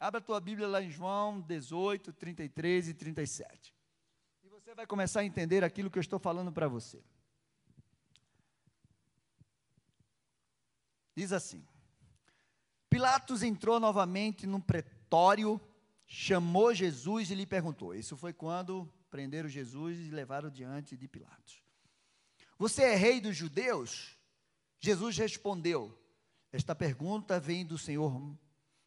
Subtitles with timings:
[0.00, 3.74] Abra a tua Bíblia lá em João 18, 33 e 37.
[4.42, 7.04] E você vai começar a entender aquilo que eu estou falando para você.
[11.14, 11.62] Diz assim:
[12.88, 15.60] Pilatos entrou novamente no pretório,
[16.06, 17.94] chamou Jesus e lhe perguntou.
[17.94, 21.62] Isso foi quando prenderam Jesus e levaram diante de Pilatos.
[22.56, 24.16] Você é rei dos judeus?
[24.78, 25.94] Jesus respondeu:
[26.50, 28.34] Esta pergunta vem do Senhor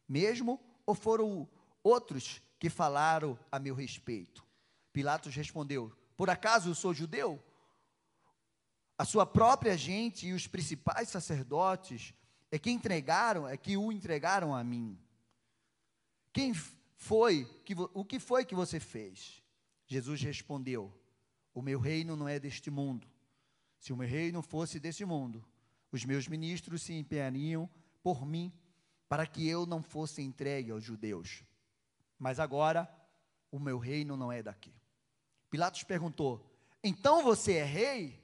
[0.08, 1.48] mesmo ou foram
[1.82, 4.44] outros que falaram a meu respeito?
[4.92, 7.42] Pilatos respondeu: Por acaso eu sou judeu?
[8.96, 12.14] A sua própria gente e os principais sacerdotes
[12.50, 14.96] é que entregaram, é que o entregaram a mim.
[16.32, 16.54] Quem
[16.96, 19.42] foi que o que foi que você fez?
[19.86, 20.92] Jesus respondeu:
[21.52, 23.06] O meu reino não é deste mundo.
[23.78, 25.44] Se o meu reino fosse deste mundo,
[25.90, 27.68] os meus ministros se empenhariam
[28.02, 28.52] por mim
[29.14, 31.44] para que eu não fosse entregue aos judeus.
[32.18, 32.92] Mas agora
[33.48, 34.74] o meu reino não é daqui.
[35.48, 36.44] Pilatos perguntou:
[36.82, 38.20] Então você é rei?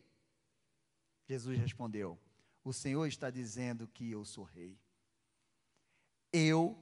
[1.28, 2.18] Jesus respondeu:
[2.64, 4.76] o Senhor está dizendo que eu sou rei.
[6.32, 6.76] Eu,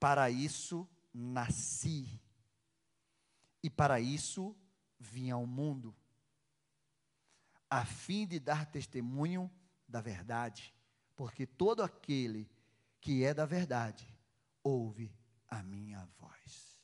[0.00, 2.20] para isso, nasci.
[3.62, 4.52] E para isso
[4.98, 5.94] vim ao mundo,
[7.70, 9.48] a fim de dar testemunho
[9.86, 10.74] da verdade,
[11.14, 12.50] porque todo aquele
[13.00, 14.06] que é da verdade
[14.62, 15.14] ouve
[15.48, 16.80] a minha voz.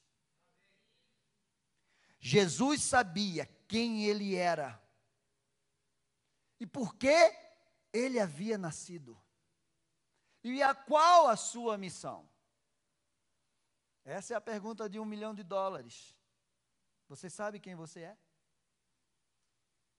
[2.19, 4.81] Jesus sabia quem ele era
[6.61, 7.37] e por que
[7.93, 9.21] ele havia nascido.
[10.45, 12.29] E a qual a sua missão?
[14.05, 16.17] Essa é a pergunta de um milhão de dólares.
[17.09, 18.19] Você sabe quem você é?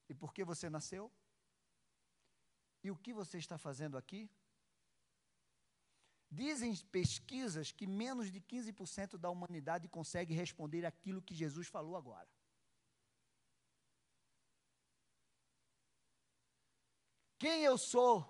[0.10, 1.12] E por que você nasceu?
[2.84, 4.30] E o que você está fazendo aqui?
[6.42, 12.30] Dizem pesquisas que menos de 15% da humanidade consegue responder aquilo que Jesus falou agora.
[17.44, 18.26] quem eu sou.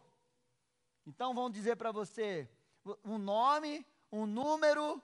[1.05, 2.49] Então vão dizer para você
[3.03, 4.99] um nome, um número,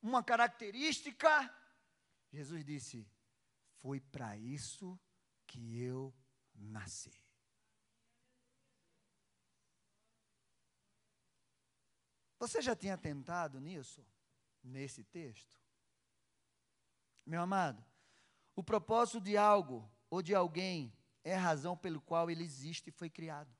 [0.00, 1.28] uma característica.
[2.30, 3.04] Jesus disse:
[3.80, 4.96] Foi para isso
[5.48, 6.14] que eu
[6.54, 7.23] nasci.
[12.44, 14.04] Você já tinha tentado nisso?
[14.62, 15.58] Nesse texto?
[17.24, 17.82] Meu amado,
[18.54, 20.92] o propósito de algo ou de alguém
[21.24, 23.50] é a razão pelo qual ele existe e foi criado.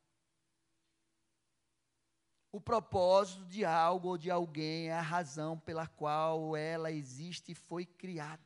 [2.53, 7.55] O propósito de algo ou de alguém é a razão pela qual ela existe e
[7.55, 8.45] foi criada.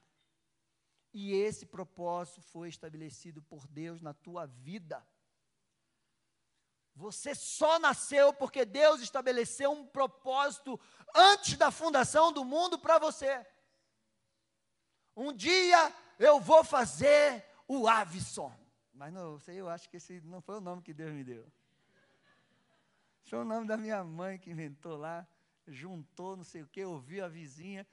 [1.13, 5.05] E esse propósito foi estabelecido por Deus na tua vida.
[6.99, 10.79] Você só nasceu porque Deus estabeleceu um propósito
[11.15, 13.47] antes da fundação do mundo para você.
[15.17, 18.53] Um dia eu vou fazer o Avison.
[18.93, 21.47] Mas não sei, eu acho que esse não foi o nome que Deus me deu.
[23.27, 25.25] Foi o nome da minha mãe que inventou lá,
[25.69, 27.87] juntou, não sei o que, ouviu a vizinha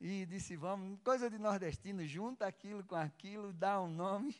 [0.00, 4.34] e disse: vamos, coisa de nordestino, junta aquilo com aquilo, dá um nome.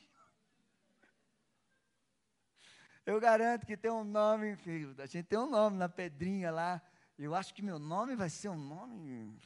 [3.07, 6.83] Eu garanto que tem um nome, filho, a gente tem um nome na pedrinha lá.
[7.19, 9.39] Eu acho que meu nome vai ser um nome.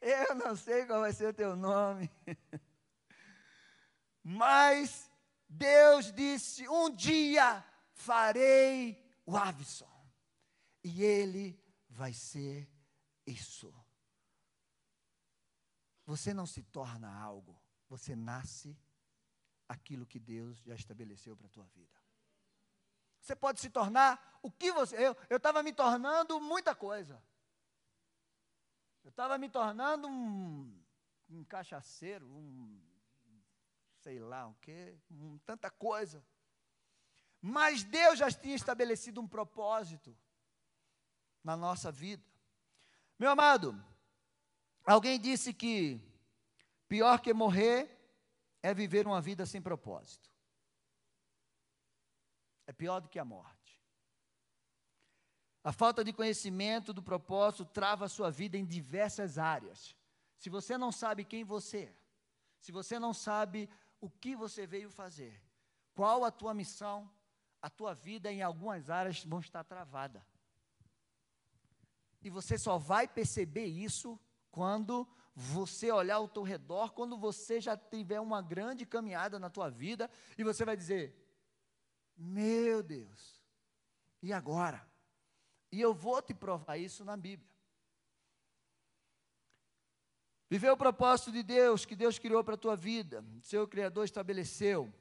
[0.00, 2.10] Eu não sei qual vai ser o teu nome.
[4.22, 5.10] Mas
[5.48, 7.64] Deus disse: um dia
[7.94, 9.88] farei o Avison.
[10.84, 12.70] E ele vai ser
[13.26, 13.74] isso.
[16.06, 18.78] Você não se torna algo, você nasce
[19.68, 22.00] aquilo que Deus já estabeleceu para a tua vida.
[23.20, 24.96] Você pode se tornar o que você.
[25.28, 27.22] Eu estava me tornando muita coisa.
[29.04, 30.82] Eu estava me tornando um,
[31.28, 32.80] um cachaceiro, um
[34.00, 34.96] sei lá o quê,
[35.44, 36.24] tanta coisa.
[37.40, 40.16] Mas Deus já tinha estabelecido um propósito
[41.42, 42.24] na nossa vida.
[43.18, 43.82] Meu amado,
[44.84, 46.00] alguém disse que
[46.88, 47.97] pior que morrer
[48.68, 50.30] é viver uma vida sem propósito.
[52.66, 53.80] É pior do que a morte.
[55.64, 59.96] A falta de conhecimento do propósito trava a sua vida em diversas áreas.
[60.36, 61.96] Se você não sabe quem você é,
[62.60, 63.70] se você não sabe
[64.00, 65.42] o que você veio fazer,
[65.94, 67.10] qual a tua missão,
[67.62, 70.24] a tua vida em algumas áreas vão estar travada.
[72.20, 74.18] E você só vai perceber isso
[74.50, 75.08] quando
[75.40, 80.10] você olhar ao teu redor, quando você já tiver uma grande caminhada na tua vida
[80.36, 81.14] e você vai dizer:
[82.16, 83.40] Meu Deus,
[84.20, 84.84] e agora?
[85.70, 87.48] E eu vou te provar isso na Bíblia.
[90.50, 94.92] Viver o propósito de Deus, que Deus criou para a tua vida, seu Criador estabeleceu,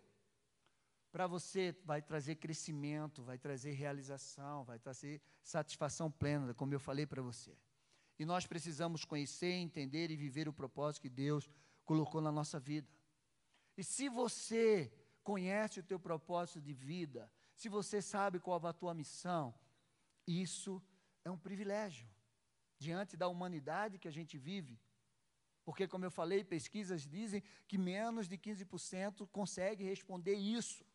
[1.12, 7.07] para você vai trazer crescimento, vai trazer realização, vai trazer satisfação plena, como eu falei
[7.07, 7.57] para você.
[8.19, 11.49] E nós precisamos conhecer, entender e viver o propósito que Deus
[11.85, 12.91] colocou na nossa vida.
[13.77, 14.91] E se você
[15.23, 19.53] conhece o teu propósito de vida, se você sabe qual é a tua missão,
[20.25, 20.81] isso
[21.23, 22.09] é um privilégio
[22.79, 24.79] diante da humanidade que a gente vive.
[25.63, 30.85] Porque, como eu falei, pesquisas dizem que menos de 15% consegue responder isso.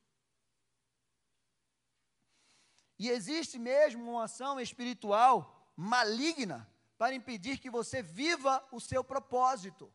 [2.98, 6.71] E existe mesmo uma ação espiritual maligna
[7.02, 9.92] para impedir que você viva o seu propósito.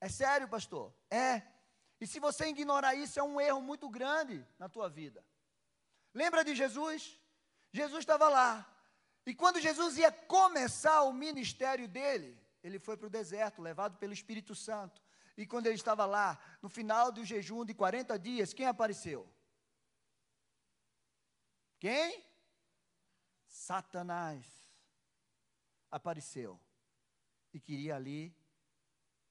[0.00, 0.94] É sério, pastor?
[1.10, 1.42] É.
[2.00, 5.20] E se você ignorar isso, é um erro muito grande na tua vida.
[6.14, 7.18] Lembra de Jesus?
[7.72, 8.72] Jesus estava lá.
[9.26, 14.12] E quando Jesus ia começar o ministério dele, ele foi para o deserto, levado pelo
[14.12, 15.02] Espírito Santo.
[15.36, 19.28] E quando ele estava lá, no final do jejum de 40 dias, quem apareceu?
[21.80, 22.24] Quem?
[23.48, 24.67] Satanás
[25.90, 26.60] apareceu
[27.52, 28.34] e queria ali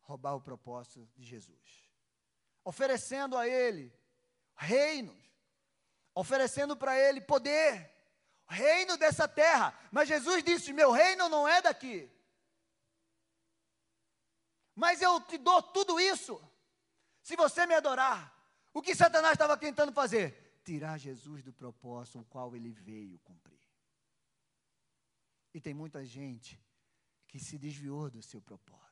[0.01, 1.89] roubar o propósito de Jesus.
[2.63, 3.93] Oferecendo a ele
[4.55, 5.15] reinos,
[6.13, 7.91] oferecendo para ele poder,
[8.47, 9.77] reino dessa terra.
[9.91, 12.11] Mas Jesus disse: Meu reino não é daqui.
[14.75, 16.41] Mas eu te dou tudo isso
[17.21, 18.33] se você me adorar.
[18.73, 20.59] O que Satanás estava tentando fazer?
[20.63, 23.46] Tirar Jesus do propósito o qual ele veio cumprir.
[25.57, 26.63] E tem muita gente
[27.27, 28.85] que se desviou do seu propósito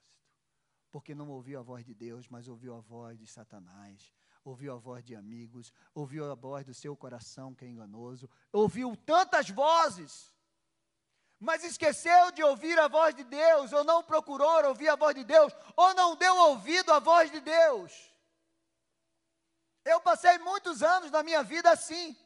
[0.89, 4.11] porque não ouviu a voz de Deus, mas ouviu a voz de Satanás,
[4.43, 8.95] ouviu a voz de amigos, ouviu a voz do seu coração que é enganoso, ouviu
[8.95, 10.33] tantas vozes,
[11.39, 15.23] mas esqueceu de ouvir a voz de Deus, ou não procurou ouvir a voz de
[15.23, 18.11] Deus, ou não deu ouvido à voz de Deus.
[19.83, 22.17] Eu passei muitos anos na minha vida assim.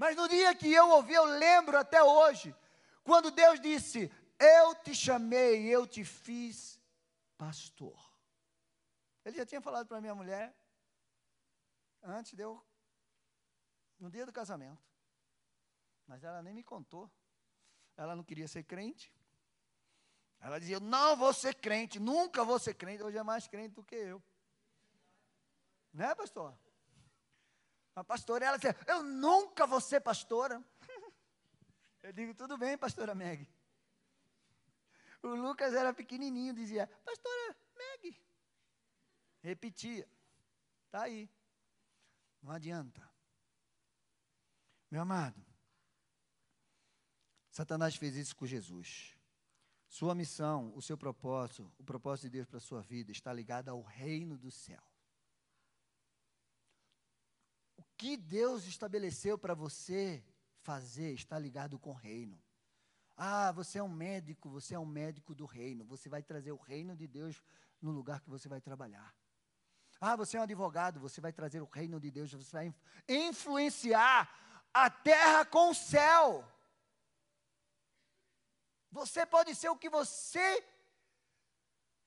[0.00, 2.56] Mas no dia que eu ouvi, eu lembro até hoje,
[3.04, 6.80] quando Deus disse: eu te chamei, eu te fiz
[7.36, 8.00] pastor.
[9.22, 10.56] Ele já tinha falado para minha mulher
[12.02, 12.64] antes de eu,
[13.98, 14.82] no dia do casamento.
[16.06, 17.10] Mas ela nem me contou.
[17.94, 19.12] Ela não queria ser crente.
[20.40, 23.02] Ela dizia: Eu não vou ser crente, nunca vou ser crente.
[23.02, 24.22] Hoje é mais crente do que eu.
[25.92, 26.58] Né, pastor?
[27.94, 30.62] A pastora, ela dizia: Eu nunca vou ser pastora.
[32.02, 33.48] Eu digo: Tudo bem, pastora Meg.
[35.22, 38.18] O Lucas era pequenininho, dizia, pastora Meg.
[39.42, 40.08] Repetia.
[40.86, 41.28] Está aí.
[42.42, 43.08] Não adianta.
[44.90, 45.40] Meu amado,
[47.50, 49.16] Satanás fez isso com Jesus.
[49.86, 53.68] Sua missão, o seu propósito, o propósito de Deus para a sua vida está ligado
[53.68, 54.82] ao reino do céu.
[57.76, 60.24] O que Deus estabeleceu para você
[60.62, 62.42] fazer está ligado com o reino.
[63.14, 65.84] Ah, você é um médico, você é um médico do reino.
[65.84, 67.42] Você vai trazer o reino de Deus
[67.78, 69.14] no lugar que você vai trabalhar.
[70.00, 72.74] Ah, você é um advogado, você vai trazer o reino de Deus, você vai
[73.06, 74.34] influenciar
[74.72, 76.42] a terra com o céu.
[78.90, 80.64] Você pode ser o que você,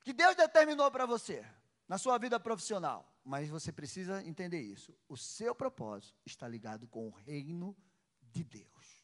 [0.03, 1.45] que Deus determinou para você,
[1.88, 3.12] na sua vida profissional.
[3.23, 4.93] Mas você precisa entender isso.
[5.07, 7.75] O seu propósito está ligado com o reino
[8.21, 9.03] de Deus.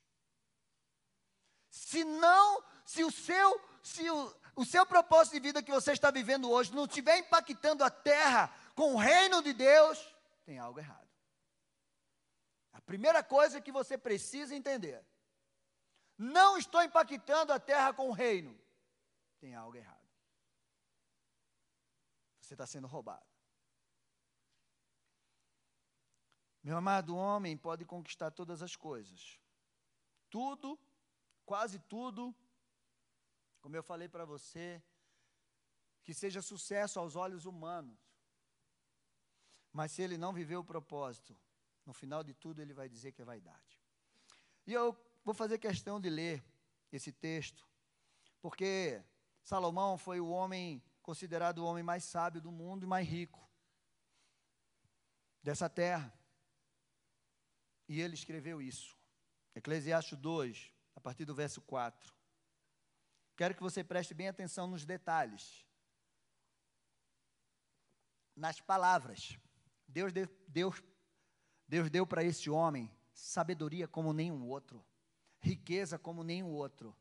[1.69, 6.11] Se não, se o seu, se o, o seu propósito de vida que você está
[6.11, 11.07] vivendo hoje não estiver impactando a terra com o reino de Deus, tem algo errado.
[12.73, 15.05] A primeira coisa que você precisa entender:
[16.17, 18.59] não estou impactando a terra com o reino,
[19.39, 19.97] tem algo errado.
[22.41, 23.28] Você está sendo roubado.
[26.69, 29.39] Meu amado homem pode conquistar todas as coisas.
[30.29, 30.79] Tudo
[31.43, 32.31] quase tudo,
[33.59, 34.79] como eu falei para você,
[36.03, 37.97] que seja sucesso aos olhos humanos.
[39.73, 41.35] Mas se ele não viver o propósito,
[41.87, 43.81] no final de tudo ele vai dizer que é vaidade.
[44.67, 44.95] E eu
[45.25, 46.45] vou fazer questão de ler
[46.91, 47.67] esse texto,
[48.39, 49.03] porque
[49.41, 53.43] Salomão foi o homem considerado o homem mais sábio do mundo e mais rico
[55.41, 56.18] dessa terra.
[57.89, 58.95] E ele escreveu isso.
[59.55, 62.13] Eclesiastes 2, a partir do verso 4.
[63.35, 65.65] Quero que você preste bem atenção nos detalhes.
[68.35, 69.39] Nas palavras.
[69.87, 70.83] Deus deu, Deus,
[71.67, 74.85] Deus deu para esse homem sabedoria como nenhum outro,
[75.39, 76.95] riqueza como nenhum outro,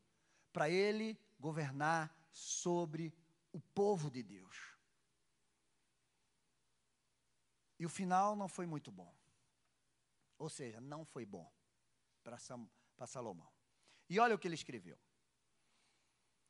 [0.51, 3.13] para ele governar sobre
[3.51, 4.57] o povo de Deus.
[7.77, 9.18] E o final não foi muito bom.
[10.39, 11.51] Ou seja, não foi bom
[12.23, 13.51] para Salomão.
[14.09, 14.97] E olha o que ele escreveu: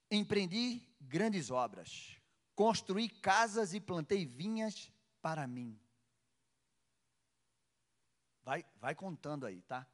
[0.09, 2.15] Empreendi grandes obras,
[2.55, 4.91] construí casas e plantei vinhas
[5.21, 5.77] para mim.
[8.43, 9.85] Vai, vai contando aí, tá?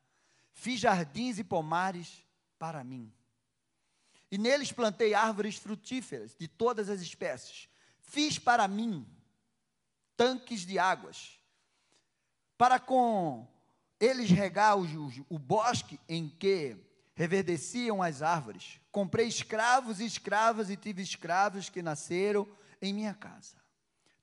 [0.52, 2.26] Fiz jardins e pomares
[2.60, 3.12] para mim.
[4.30, 7.70] E neles plantei árvores frutíferas de todas as espécies.
[8.00, 9.08] Fiz para mim
[10.16, 11.40] tanques de águas,
[12.58, 13.46] para com
[14.00, 16.78] eles regar o, bosque em que
[17.16, 18.80] reverdeciam as árvores.
[18.92, 22.48] Comprei escravos e escravas e tive escravos que nasceram
[22.82, 23.58] em minha casa.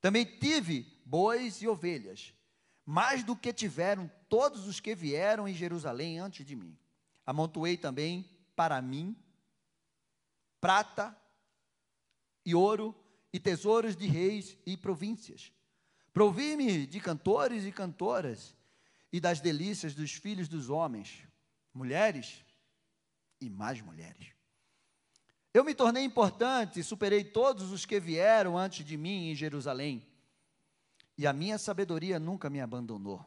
[0.00, 2.34] Também tive bois e ovelhas,
[2.84, 6.76] mais do que tiveram todos os que vieram em Jerusalém antes de mim.
[7.24, 9.16] Amontoei também para mim
[10.60, 11.16] prata
[12.46, 12.94] e ouro
[13.32, 15.52] e tesouros de reis e províncias.
[16.12, 18.54] Provi-me de cantores e cantoras
[19.12, 21.26] e das delícias dos filhos dos homens,
[21.74, 22.44] mulheres
[23.40, 24.32] e mais mulheres.
[25.52, 30.06] Eu me tornei importante e superei todos os que vieram antes de mim em Jerusalém.
[31.18, 33.24] E a minha sabedoria nunca me abandonou.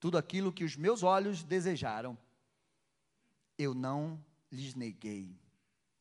[0.00, 2.16] Tudo aquilo que os meus olhos desejaram,
[3.58, 5.38] eu não lhes neguei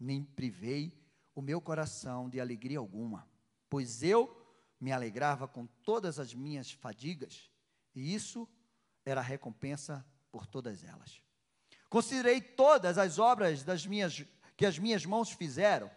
[0.02, 0.92] nem privei
[1.36, 3.28] o meu coração de alegria alguma,
[3.70, 4.36] pois eu
[4.80, 7.52] me alegrava com todas as minhas fadigas,
[7.94, 8.50] e isso
[9.06, 11.22] era a recompensa por todas elas.
[11.90, 14.24] Considerei todas as obras das minhas
[14.56, 15.90] que as minhas mãos fizeram,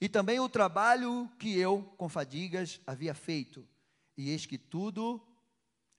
[0.00, 3.66] e também o trabalho que eu com fadigas havia feito,
[4.16, 5.24] e eis que tudo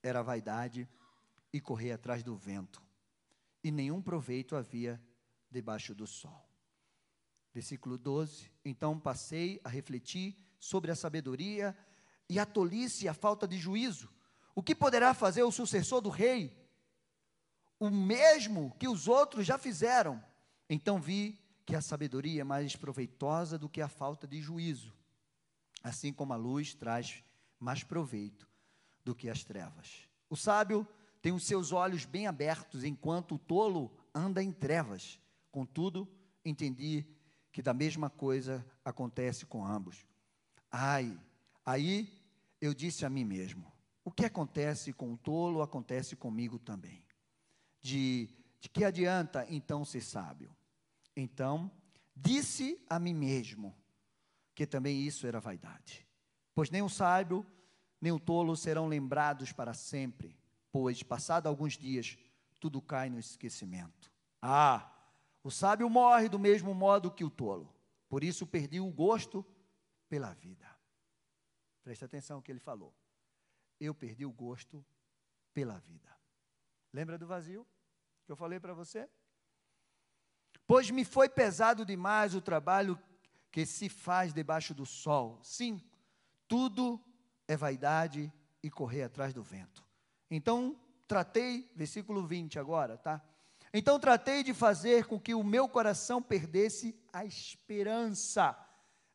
[0.04, 0.90] era vaidade
[1.54, 2.82] e correr atrás do vento,
[3.64, 5.02] e nenhum proveito havia
[5.50, 6.46] debaixo do sol.
[7.54, 11.78] Versículo 12: Então passei a refletir sobre a sabedoria
[12.30, 14.10] e a tolice e a falta de juízo.
[14.54, 16.58] O que poderá fazer o sucessor do rei?
[17.80, 20.24] O mesmo que os outros já fizeram.
[20.70, 24.94] Então vi que a sabedoria é mais proveitosa do que a falta de juízo,
[25.84, 27.24] assim como a luz traz
[27.60, 28.48] mais proveito
[29.04, 30.08] do que as trevas.
[30.30, 30.88] O sábio
[31.22, 35.20] tem os seus olhos bem abertos, enquanto o tolo anda em trevas.
[35.52, 36.08] Contudo,
[36.44, 37.06] entendi
[37.52, 40.06] que da mesma coisa acontece com ambos.
[40.72, 41.18] Ai,
[41.66, 42.12] aí
[42.60, 43.71] eu disse a mim mesmo:
[44.04, 47.06] o que acontece com o tolo acontece comigo também.
[47.82, 48.30] De,
[48.60, 50.56] de que adianta então ser sábio?
[51.16, 51.72] Então,
[52.16, 53.76] disse a mim mesmo
[54.56, 56.08] que também isso era vaidade.
[56.54, 57.46] Pois nem o sábio,
[58.00, 60.38] nem o tolo serão lembrados para sempre,
[60.72, 62.18] pois, passado alguns dias,
[62.60, 64.12] tudo cai no esquecimento.
[64.42, 64.92] Ah,
[65.44, 67.74] o sábio morre do mesmo modo que o tolo.
[68.10, 69.46] Por isso perdi o gosto
[70.10, 70.70] pela vida.
[71.84, 72.94] Preste atenção no que ele falou.
[73.82, 74.86] Eu perdi o gosto
[75.54, 76.10] pela vida.
[76.94, 77.68] Lembra do vazio
[78.26, 79.10] que eu falei para você?
[80.66, 82.98] Pois me foi pesado demais o trabalho
[83.52, 85.38] que se faz debaixo do sol.
[85.44, 85.84] Sim,
[86.48, 87.04] tudo
[87.48, 88.32] é vaidade
[88.64, 89.84] e correr atrás do vento.
[90.30, 93.22] Então, tratei, versículo 20 agora, tá?
[93.74, 98.58] Então tratei de fazer com que o meu coração perdesse a esperança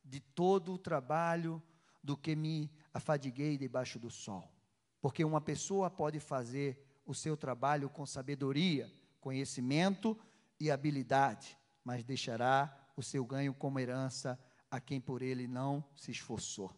[0.03, 1.63] de todo o trabalho
[2.03, 4.51] do que me afadiguei debaixo do sol.
[5.07, 10.19] Porque uma pessoa pode fazer o seu trabalho com sabedoria, conhecimento
[10.59, 14.37] e habilidade, mas deixará o seu ganho como herança
[14.69, 16.75] a quem por ele não se esforçou.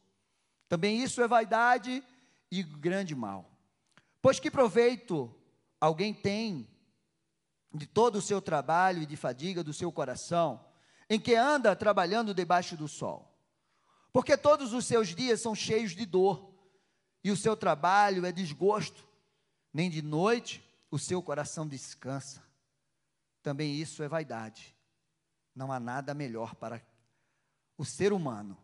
[0.68, 2.04] Também isso é vaidade
[2.50, 3.50] e grande mal.
[4.20, 5.34] Pois que proveito
[5.80, 6.68] alguém tem
[7.72, 10.62] de todo o seu trabalho e de fadiga do seu coração,
[11.08, 13.34] em que anda trabalhando debaixo do sol.
[14.12, 16.57] Porque todos os seus dias são cheios de dor,
[17.22, 19.06] e o seu trabalho é desgosto,
[19.72, 22.42] nem de noite o seu coração descansa.
[23.42, 24.74] Também isso é vaidade.
[25.54, 26.82] Não há nada melhor para
[27.76, 28.56] o ser humano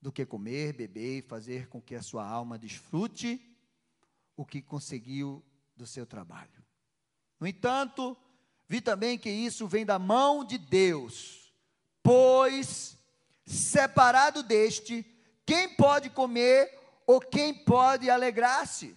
[0.00, 3.40] do que comer, beber e fazer com que a sua alma desfrute
[4.36, 5.42] o que conseguiu
[5.76, 6.64] do seu trabalho.
[7.40, 8.16] No entanto,
[8.68, 11.52] Vi também que isso vem da mão de Deus,
[12.02, 12.96] pois
[13.44, 15.06] separado deste,
[15.44, 16.68] quem pode comer
[17.06, 18.96] ou quem pode alegrar-se?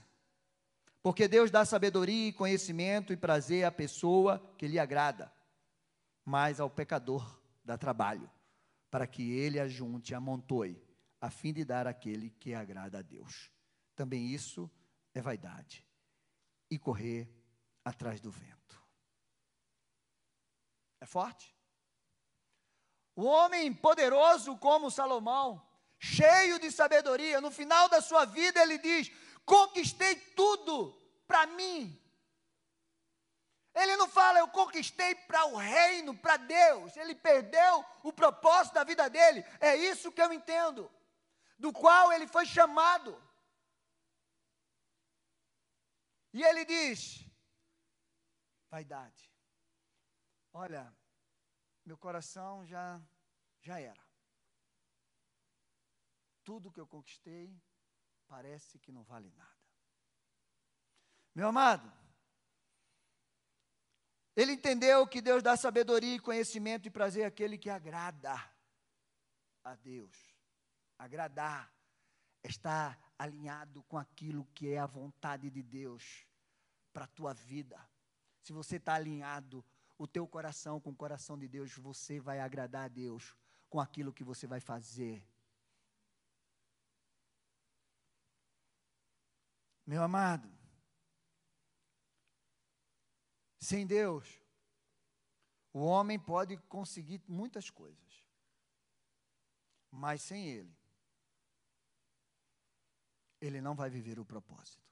[1.01, 5.31] Porque Deus dá sabedoria, conhecimento e prazer à pessoa que lhe agrada,
[6.25, 8.29] mas ao pecador dá trabalho,
[8.89, 10.81] para que ele ajunte, amontoe,
[11.21, 13.51] a fim de dar àquele que agrada a Deus.
[13.95, 14.69] Também isso
[15.13, 15.85] é vaidade
[16.69, 17.29] e correr
[17.83, 18.81] atrás do vento.
[20.99, 21.55] É forte?
[23.15, 25.68] O homem poderoso como Salomão,
[25.99, 29.11] cheio de sabedoria, no final da sua vida ele diz:
[29.45, 31.95] Conquistei tudo para mim.
[33.73, 36.97] Ele não fala, eu conquistei para o reino, para Deus.
[36.97, 39.43] Ele perdeu o propósito da vida dele.
[39.59, 40.91] É isso que eu entendo.
[41.57, 43.21] Do qual ele foi chamado.
[46.33, 47.25] E ele diz:
[48.69, 49.31] vaidade.
[50.53, 50.93] Olha,
[51.85, 52.99] meu coração já
[53.61, 54.08] já era.
[56.49, 57.55] Tudo que eu conquistei
[58.27, 59.61] parece que não vale nada.
[61.35, 61.93] Meu amado,
[64.35, 68.33] ele entendeu que Deus dá sabedoria e conhecimento e prazer àquele que agrada
[69.63, 70.17] a Deus.
[70.97, 71.71] Agradar
[72.43, 76.25] está alinhado com aquilo que é a vontade de Deus
[76.91, 77.79] para a tua vida.
[78.41, 79.63] Se você está alinhado
[79.99, 83.35] o teu coração com o coração de Deus, você vai agradar a Deus
[83.69, 85.28] com aquilo que você vai fazer.
[89.89, 90.47] Meu amado,
[93.59, 94.27] sem Deus,
[95.73, 98.27] o homem pode conseguir muitas coisas,
[99.89, 100.77] mas sem Ele,
[103.41, 104.85] ele não vai viver o propósito.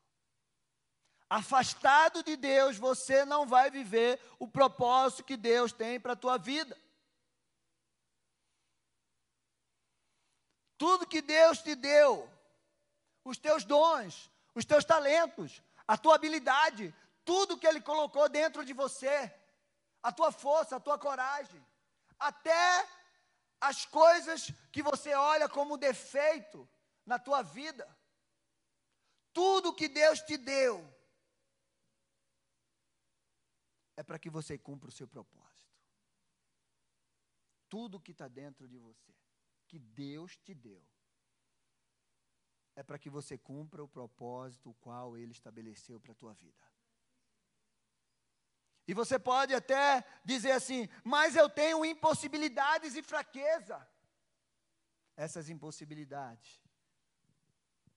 [1.30, 6.40] Afastado de Deus, você não vai viver o propósito que Deus tem para a tua
[6.40, 6.76] vida.
[10.76, 12.28] Tudo que Deus te deu,
[13.24, 18.74] os teus dons, os teus talentos, a tua habilidade, tudo que Ele colocou dentro de
[18.74, 19.32] você,
[20.02, 21.64] a tua força, a tua coragem,
[22.18, 22.90] até
[23.62, 26.68] as coisas que você olha como defeito
[27.06, 27.86] na tua vida,
[29.32, 30.76] tudo que Deus te deu,
[33.96, 35.78] é para que você cumpra o seu propósito.
[37.70, 39.14] Tudo que está dentro de você,
[39.68, 40.84] que Deus te deu,
[42.78, 46.64] é para que você cumpra o propósito o qual Ele estabeleceu para a tua vida.
[48.88, 53.86] E você pode até dizer assim, mas eu tenho impossibilidades e fraqueza.
[55.16, 56.62] Essas impossibilidades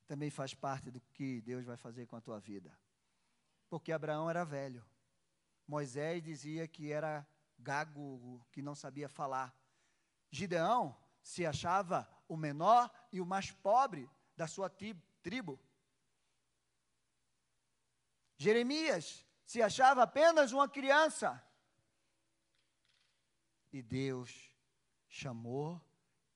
[0.06, 2.74] também faz parte do que Deus vai fazer com a tua vida.
[3.68, 4.82] Porque Abraão era velho.
[5.68, 9.54] Moisés dizia que era gago, que não sabia falar.
[10.30, 14.70] Gideão se achava o menor e o mais pobre da sua
[15.22, 15.60] tribo.
[18.38, 21.28] Jeremias se achava apenas uma criança.
[23.70, 24.50] E Deus
[25.10, 25.78] chamou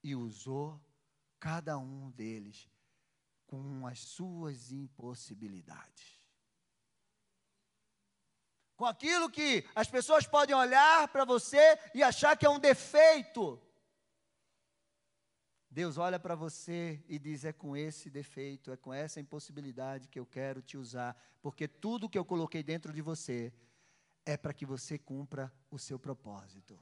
[0.03, 0.79] e usou
[1.41, 2.69] cada um deles
[3.47, 6.23] com as suas impossibilidades
[8.77, 13.64] com aquilo que as pessoas podem olhar para você e achar que é um defeito.
[15.75, 20.21] Deus olha para você e diz: é com esse defeito, é com essa impossibilidade que
[20.21, 23.53] eu quero te usar, porque tudo que eu coloquei dentro de você
[24.25, 26.79] é para que você cumpra o seu propósito.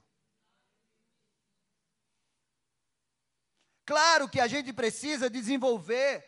[3.87, 6.23] Claro que a gente precisa desenvolver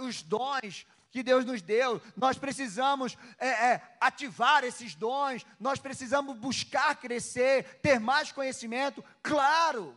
[0.00, 6.36] os dons, que Deus nos deu, nós precisamos é, é, ativar esses dons, nós precisamos
[6.36, 9.96] buscar crescer, ter mais conhecimento, claro.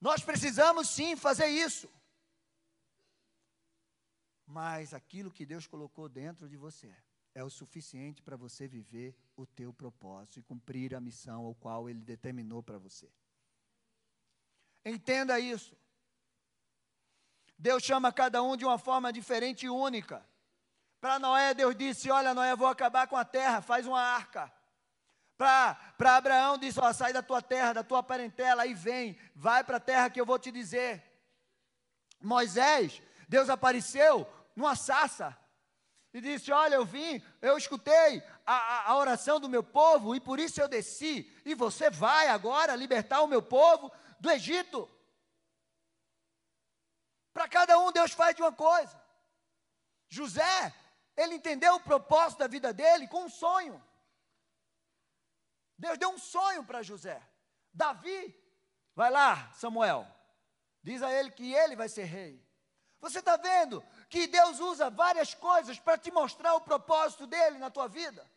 [0.00, 1.88] Nós precisamos sim fazer isso.
[4.46, 6.94] Mas aquilo que Deus colocou dentro de você
[7.34, 11.90] é o suficiente para você viver o teu propósito e cumprir a missão ao qual
[11.90, 13.10] ele determinou para você.
[14.84, 15.76] Entenda isso.
[17.58, 20.26] Deus chama cada um de uma forma diferente e única.
[21.00, 24.52] Para Noé, Deus disse: Olha, Noé, vou acabar com a terra, faz uma arca.
[25.36, 29.76] Para Abraão, disse: ó, Sai da tua terra, da tua parentela, e vem, vai para
[29.76, 31.02] a terra que eu vou te dizer.
[32.20, 35.36] Moisés, Deus apareceu numa sassa
[36.12, 40.38] e disse: Olha, eu vim, eu escutei a, a oração do meu povo e por
[40.38, 44.88] isso eu desci, e você vai agora libertar o meu povo do Egito.
[47.34, 48.98] Para cada um, Deus faz de uma coisa.
[50.08, 50.74] José,
[51.14, 53.82] ele entendeu o propósito da vida dele com um sonho.
[55.78, 57.22] Deus deu um sonho para José.
[57.72, 58.34] Davi,
[58.94, 60.06] vai lá, Samuel,
[60.82, 62.44] diz a ele que ele vai ser rei.
[63.00, 67.70] Você está vendo que Deus usa várias coisas para te mostrar o propósito dele na
[67.70, 68.28] tua vida?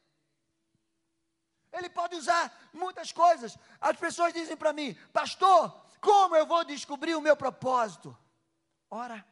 [1.71, 3.58] Ele pode usar muitas coisas.
[3.80, 5.71] As pessoas dizem para mim, pastor,
[6.02, 8.17] como eu vou descobrir o meu propósito?
[8.89, 9.25] Ora.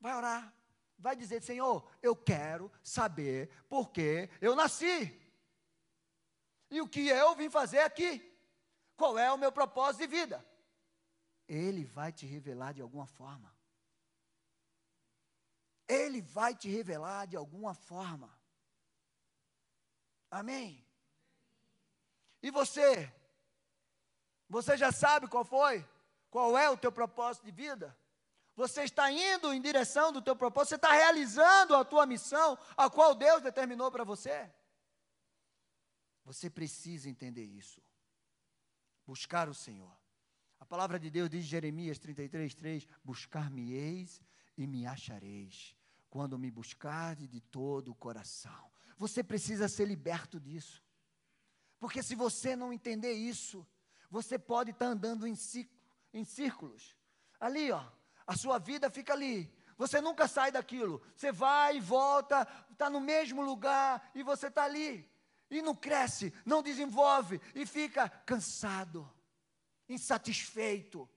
[0.00, 0.52] Vai orar.
[0.98, 5.25] vai dizer: Senhor, eu quero saber por que eu nasci.
[6.70, 8.22] E o que eu vim fazer aqui?
[8.96, 10.44] Qual é o meu propósito de vida?
[11.46, 13.54] Ele vai te revelar de alguma forma.
[15.86, 18.36] Ele vai te revelar de alguma forma.
[20.30, 20.84] Amém?
[22.42, 23.12] E você?
[24.48, 25.86] Você já sabe qual foi?
[26.30, 27.96] Qual é o teu propósito de vida?
[28.56, 32.88] Você está indo em direção do teu propósito, você está realizando a tua missão, a
[32.88, 34.50] qual Deus determinou para você?
[36.26, 37.80] Você precisa entender isso.
[39.06, 39.96] Buscar o Senhor.
[40.58, 44.20] A palavra de Deus diz em Jeremias 33, 3: Buscar-me-eis
[44.58, 45.76] e me achareis,
[46.10, 48.72] quando me buscardes de todo o coração.
[48.98, 50.82] Você precisa ser liberto disso.
[51.78, 53.64] Porque se você não entender isso,
[54.10, 55.34] você pode estar andando em,
[56.12, 56.96] em círculos.
[57.38, 57.84] Ali, ó,
[58.26, 59.48] a sua vida fica ali.
[59.78, 61.00] Você nunca sai daquilo.
[61.14, 65.08] Você vai e volta, está no mesmo lugar e você está ali.
[65.50, 69.08] E não cresce, não desenvolve e fica cansado,
[69.88, 71.08] insatisfeito,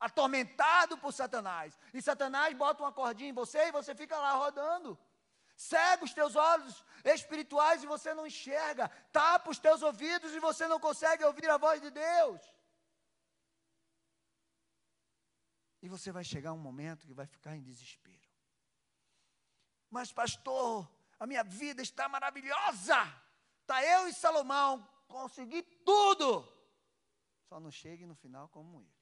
[0.00, 1.78] atormentado por Satanás.
[1.94, 4.98] E Satanás bota uma cordinha em você e você fica lá rodando.
[5.56, 8.88] Cega os teus olhos espirituais e você não enxerga.
[9.10, 12.40] Tapa os teus ouvidos e você não consegue ouvir a voz de Deus.
[15.80, 18.16] E você vai chegar um momento que vai ficar em desespero.
[19.88, 22.96] Mas, pastor, a minha vida está maravilhosa.
[23.66, 26.46] Está eu e Salomão, consegui tudo.
[27.48, 28.94] Só não chegue no final como ele.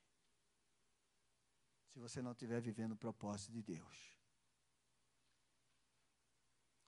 [1.92, 4.18] Se você não estiver vivendo o propósito de Deus.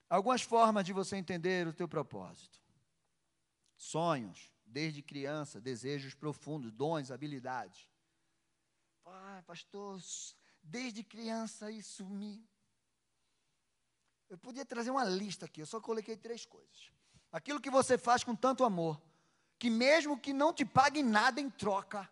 [0.08, 2.58] Algumas formas de você entender o teu propósito.
[3.76, 7.90] Sonhos, desde criança, desejos profundos, dons, habilidades.
[9.04, 10.00] Ah, pastor,
[10.62, 12.42] desde criança isso me.
[14.30, 16.95] Eu podia trazer uma lista aqui, eu só coloquei três coisas.
[17.32, 19.00] Aquilo que você faz com tanto amor,
[19.58, 22.08] que mesmo que não te pague nada em troca,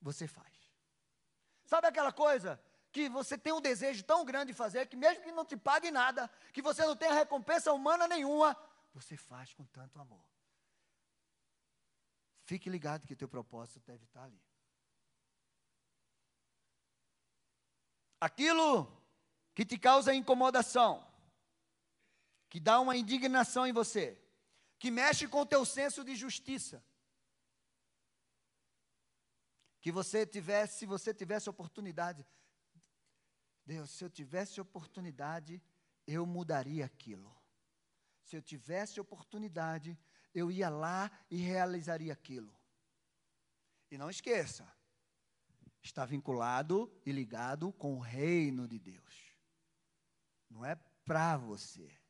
[0.00, 0.54] você faz.
[1.64, 2.60] Sabe aquela coisa
[2.92, 5.90] que você tem um desejo tão grande de fazer, que mesmo que não te pague
[5.90, 8.56] nada, que você não tenha recompensa humana nenhuma,
[8.94, 10.24] você faz com tanto amor.
[12.44, 14.40] Fique ligado que teu propósito deve estar ali.
[18.20, 18.90] Aquilo
[19.54, 21.05] que te causa incomodação,
[22.56, 24.18] que dá uma indignação em você,
[24.78, 26.82] que mexe com o teu senso de justiça,
[29.78, 32.26] que você tivesse, se você tivesse oportunidade,
[33.66, 35.62] Deus, se eu tivesse oportunidade,
[36.06, 37.30] eu mudaria aquilo.
[38.22, 39.98] Se eu tivesse oportunidade,
[40.32, 42.58] eu ia lá e realizaria aquilo.
[43.90, 44.66] E não esqueça,
[45.82, 49.36] está vinculado e ligado com o reino de Deus.
[50.48, 52.05] Não é para você.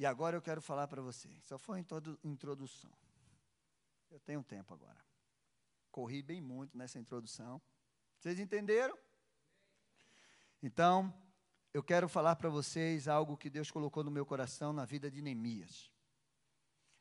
[0.00, 1.28] E agora eu quero falar para você.
[1.42, 1.78] Só foi
[2.24, 2.90] introdução.
[4.10, 4.98] Eu tenho tempo agora.
[5.90, 7.60] Corri bem muito nessa introdução.
[8.18, 8.98] Vocês entenderam?
[10.62, 11.12] Então,
[11.74, 15.20] eu quero falar para vocês algo que Deus colocou no meu coração na vida de
[15.20, 15.92] Neemias.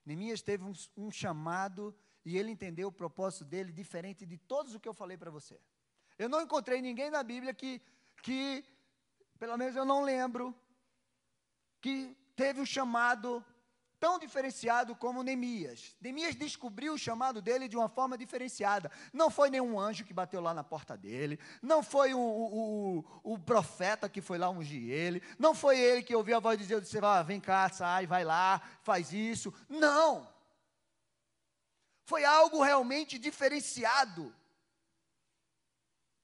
[0.05, 4.79] Neemias teve um, um chamado e ele entendeu o propósito dele diferente de todos o
[4.79, 5.57] que eu falei para você.
[6.17, 7.81] Eu não encontrei ninguém na Bíblia que,
[8.21, 8.61] que,
[9.39, 10.53] pelo menos eu não lembro,
[11.79, 13.43] que teve um chamado
[13.99, 15.93] tão diferenciado como Neemias.
[15.99, 18.89] Neemias descobriu o chamado dele de uma forma diferenciada.
[19.11, 23.33] Não foi nenhum anjo que bateu lá na porta dele, não foi o, o, o,
[23.33, 26.65] o profeta que foi lá ungir ele, não foi ele que ouviu a voz de
[26.65, 29.53] Deus e disse: ah, vem cá, sai, vai lá, faz isso.
[29.67, 30.25] Não.
[32.05, 34.33] Foi algo realmente diferenciado.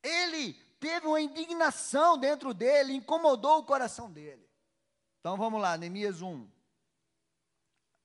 [0.01, 4.44] Ele teve uma indignação dentro dele, incomodou o coração dele.
[5.25, 6.47] Então vamos lá, Neemias 1.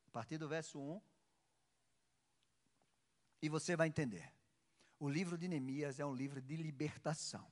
[0.07, 1.03] A partir do verso 1.
[3.43, 4.33] E você vai entender.
[4.99, 7.47] O livro de Neemias é um livro de libertação.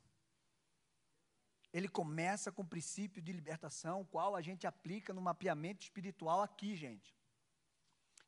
[1.70, 6.74] Ele começa com o princípio de libertação, qual a gente aplica no mapeamento espiritual aqui,
[6.74, 7.14] gente.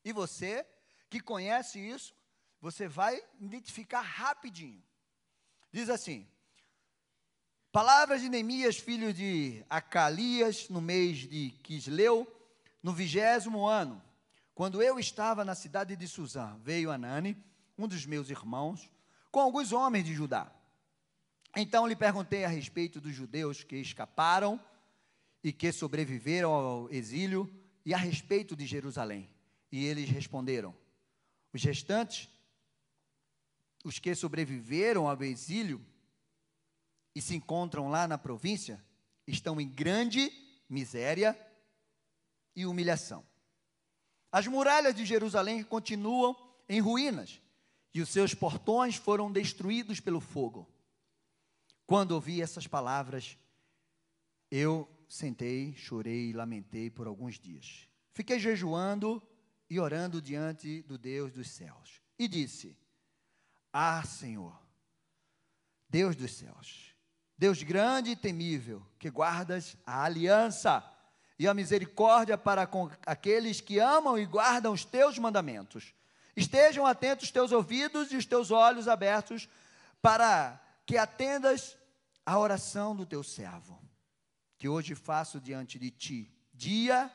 [0.04, 0.68] E você
[1.08, 2.14] que conhece isso,
[2.60, 4.84] você vai identificar rapidinho.
[5.72, 6.30] Diz assim:
[7.72, 12.26] Palavras de Neemias, filho de Acalias, no mês de Quisleu,
[12.82, 14.02] no vigésimo ano
[14.60, 17.34] quando eu estava na cidade de Suzã, veio Anani,
[17.78, 18.90] um dos meus irmãos,
[19.30, 20.52] com alguns homens de Judá.
[21.56, 24.60] Então lhe perguntei a respeito dos judeus que escaparam
[25.42, 27.50] e que sobreviveram ao exílio
[27.86, 29.30] e a respeito de Jerusalém.
[29.72, 30.74] E eles responderam:
[31.54, 32.28] os restantes,
[33.82, 35.80] os que sobreviveram ao exílio,
[37.20, 38.82] e se encontram lá na província
[39.26, 40.32] estão em grande
[40.70, 41.38] miséria
[42.56, 43.22] e humilhação.
[44.32, 46.34] As muralhas de Jerusalém continuam
[46.66, 47.42] em ruínas
[47.92, 50.66] e os seus portões foram destruídos pelo fogo.
[51.86, 53.36] Quando ouvi essas palavras,
[54.50, 57.86] eu sentei, chorei e lamentei por alguns dias.
[58.14, 59.22] Fiquei jejuando
[59.68, 62.00] e orando diante do Deus dos céus.
[62.18, 62.74] E disse:
[63.70, 64.58] Ah, Senhor,
[65.86, 66.89] Deus dos céus,
[67.40, 70.84] Deus grande e temível, que guardas a aliança
[71.38, 75.94] e a misericórdia para com aqueles que amam e guardam os teus mandamentos.
[76.36, 79.48] Estejam atentos os teus ouvidos e os teus olhos abertos
[80.02, 81.78] para que atendas
[82.26, 83.80] a oração do teu servo
[84.58, 87.10] que hoje faço diante de ti, dia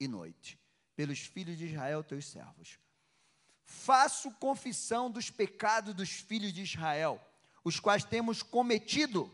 [0.00, 0.58] e noite,
[0.96, 2.80] pelos filhos de Israel, teus servos.
[3.64, 7.24] Faço confissão dos pecados dos filhos de Israel,
[7.62, 9.32] os quais temos cometido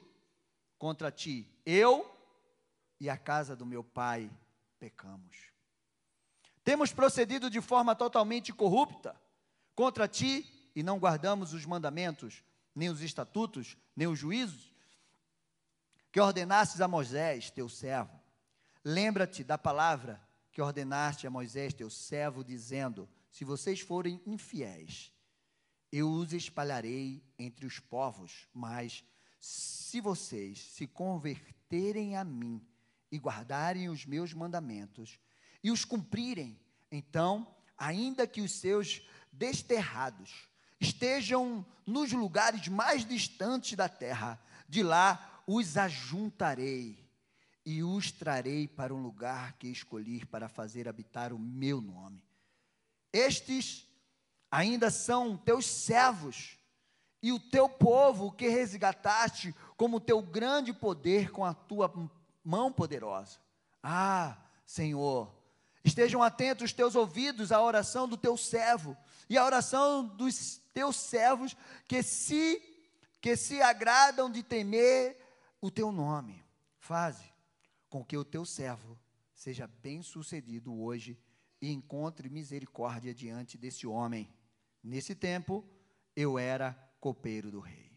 [0.84, 1.48] contra ti.
[1.64, 2.14] Eu
[3.00, 4.30] e a casa do meu pai
[4.78, 5.50] pecamos.
[6.62, 9.18] Temos procedido de forma totalmente corrupta
[9.74, 10.44] contra ti
[10.76, 12.44] e não guardamos os mandamentos,
[12.74, 14.74] nem os estatutos, nem os juízos
[16.12, 18.20] que ordenastes a Moisés, teu servo.
[18.84, 20.20] Lembra-te da palavra
[20.52, 25.10] que ordenaste a Moisés, teu servo, dizendo: Se vocês forem infiéis,
[25.90, 29.02] eu os espalharei entre os povos, mas
[29.44, 32.66] se vocês se converterem a mim
[33.12, 35.20] e guardarem os meus mandamentos
[35.62, 36.58] e os cumprirem,
[36.90, 40.48] então, ainda que os seus desterrados
[40.80, 47.06] estejam nos lugares mais distantes da terra, de lá os ajuntarei
[47.66, 52.24] e os trarei para um lugar que escolhi para fazer habitar o meu nome.
[53.12, 53.86] Estes
[54.50, 56.58] ainda são teus servos
[57.24, 61.90] e o teu povo que resgataste como teu grande poder com a tua
[62.44, 63.38] mão poderosa.
[63.82, 65.34] Ah, Senhor,
[65.82, 68.94] estejam atentos os teus ouvidos à oração do teu servo
[69.26, 71.56] e à oração dos teus servos
[71.88, 72.60] que se
[73.22, 75.18] que se agradam de temer
[75.62, 76.44] o teu nome.
[76.76, 77.32] Faze
[77.88, 78.98] com que o teu servo
[79.34, 81.18] seja bem-sucedido hoje
[81.58, 84.28] e encontre misericórdia diante desse homem.
[84.82, 85.66] Nesse tempo,
[86.14, 87.92] eu era copeiro do rei.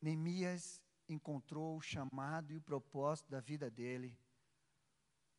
[0.00, 4.16] Neemias encontrou o chamado e o propósito da vida dele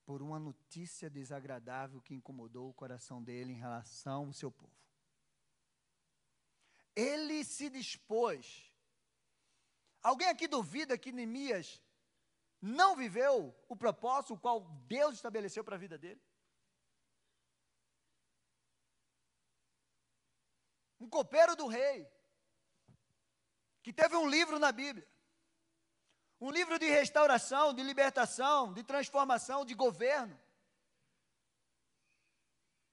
[0.05, 4.75] por uma notícia desagradável que incomodou o coração dele em relação ao seu povo.
[6.93, 8.69] Ele se dispôs
[10.03, 11.81] Alguém aqui duvida que Neemias
[12.61, 16.21] não viveu o propósito o qual Deus estabeleceu para a vida dele?
[21.01, 22.07] Um copeiro do rei,
[23.81, 25.07] que teve um livro na Bíblia,
[26.39, 30.39] um livro de restauração, de libertação, de transformação, de governo,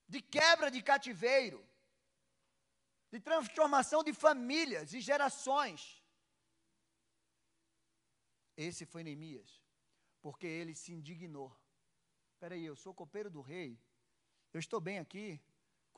[0.09, 1.61] de quebra de cativeiro,
[3.13, 6.03] de transformação de famílias e gerações.
[8.57, 9.63] Esse foi Neemias,
[10.23, 11.55] porque ele se indignou.
[12.33, 13.79] Espera aí, eu sou copeiro do rei,
[14.55, 15.39] eu estou bem aqui,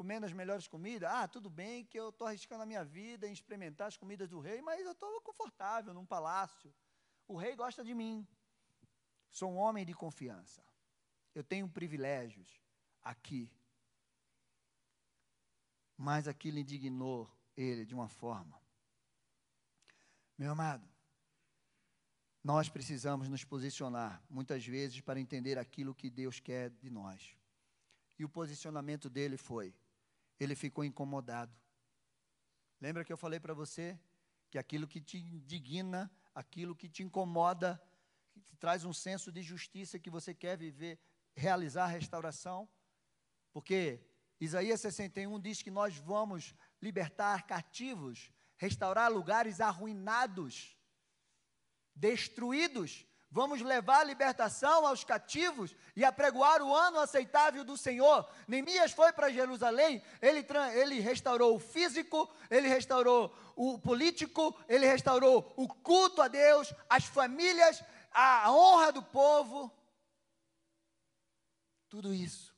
[0.00, 1.10] comendo as melhores comidas.
[1.12, 4.40] Ah, tudo bem que eu estou arriscando a minha vida em experimentar as comidas do
[4.40, 6.72] rei, mas eu estou confortável num palácio.
[7.28, 8.26] O rei gosta de mim.
[9.30, 10.64] Sou um homem de confiança.
[11.34, 12.48] Eu tenho privilégios
[13.02, 13.52] aqui.
[15.98, 18.58] Mas aquilo indignou ele de uma forma.
[20.38, 20.88] Meu amado,
[22.42, 27.36] nós precisamos nos posicionar, muitas vezes, para entender aquilo que Deus quer de nós.
[28.18, 29.74] E o posicionamento dele foi:
[30.40, 31.54] ele ficou incomodado.
[32.80, 34.00] Lembra que eu falei para você
[34.50, 37.80] que aquilo que te indigna, aquilo que te incomoda,
[38.32, 40.98] que te traz um senso de justiça que você quer viver,
[41.36, 42.68] realizar a restauração?
[43.52, 44.04] Porque
[44.40, 50.76] Isaías 61 diz que nós vamos libertar cativos, restaurar lugares arruinados
[51.94, 53.06] destruídos.
[53.32, 58.28] Vamos levar a libertação aos cativos e apregoar o ano aceitável do Senhor.
[58.48, 65.52] Neemias foi para Jerusalém, ele, ele restaurou o físico, ele restaurou o político, ele restaurou
[65.56, 69.72] o culto a Deus, as famílias, a honra do povo.
[71.88, 72.52] Tudo isso.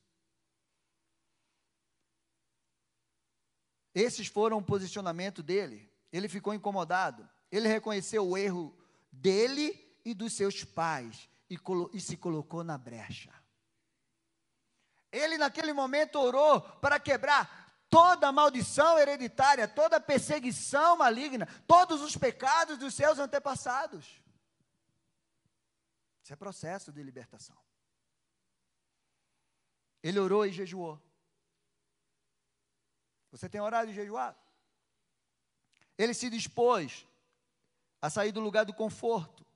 [3.94, 5.90] Esses foram o posicionamento dele.
[6.10, 7.28] Ele ficou incomodado.
[7.50, 8.74] Ele reconheceu o erro
[9.10, 11.58] dele e dos seus pais e,
[11.92, 13.32] e se colocou na brecha.
[15.10, 22.78] Ele, naquele momento, orou para quebrar toda maldição hereditária, toda perseguição maligna, todos os pecados
[22.78, 24.22] dos seus antepassados.
[26.22, 27.56] Isso é processo de libertação.
[30.02, 30.98] Ele orou e jejuou.
[33.30, 34.38] Você tem orado e jejuado?
[35.98, 37.06] Ele se dispôs
[38.00, 39.46] a sair do lugar do conforto.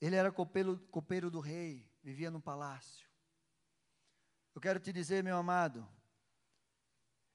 [0.00, 3.08] Ele era copeiro, copeiro do rei, vivia no palácio.
[4.54, 5.86] Eu quero te dizer, meu amado,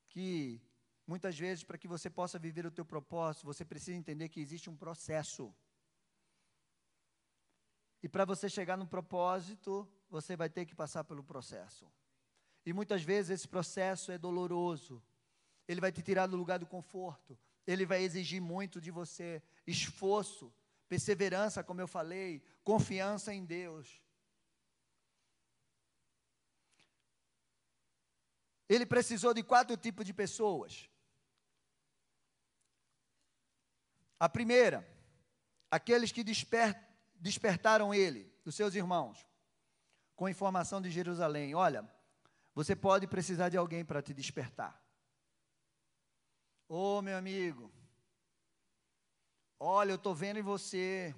[0.10, 0.62] que
[1.06, 4.69] muitas vezes, para que você possa viver o teu propósito, você precisa entender que existe
[4.69, 5.54] um processo.
[8.01, 11.91] E para você chegar no propósito, você vai ter que passar pelo processo.
[12.65, 15.01] E muitas vezes esse processo é doloroso.
[15.67, 17.38] Ele vai te tirar do lugar do conforto.
[17.65, 20.54] Ele vai exigir muito de você, esforço,
[20.88, 24.02] perseverança, como eu falei, confiança em Deus.
[28.67, 30.89] Ele precisou de quatro tipos de pessoas.
[34.19, 34.88] A primeira,
[35.69, 36.76] aqueles que desper,
[37.15, 39.26] despertaram ele, dos seus irmãos,
[40.15, 41.54] com informação de Jerusalém.
[41.54, 41.88] Olha,
[42.54, 44.82] você pode precisar de alguém para te despertar.
[46.67, 47.71] Ô oh, meu amigo,
[49.65, 51.15] olha, eu estou vendo em você.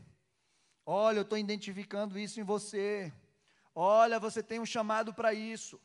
[0.86, 3.14] Olha, eu estou identificando isso em você.
[3.76, 5.82] Olha, você tem um chamado para isso.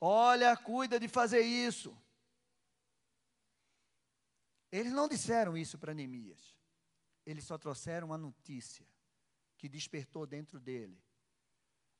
[0.00, 1.96] Olha, cuida de fazer isso.
[4.70, 6.56] Eles não disseram isso para Neemias.
[7.26, 8.86] Eles só trouxeram uma notícia
[9.56, 11.02] que despertou dentro dele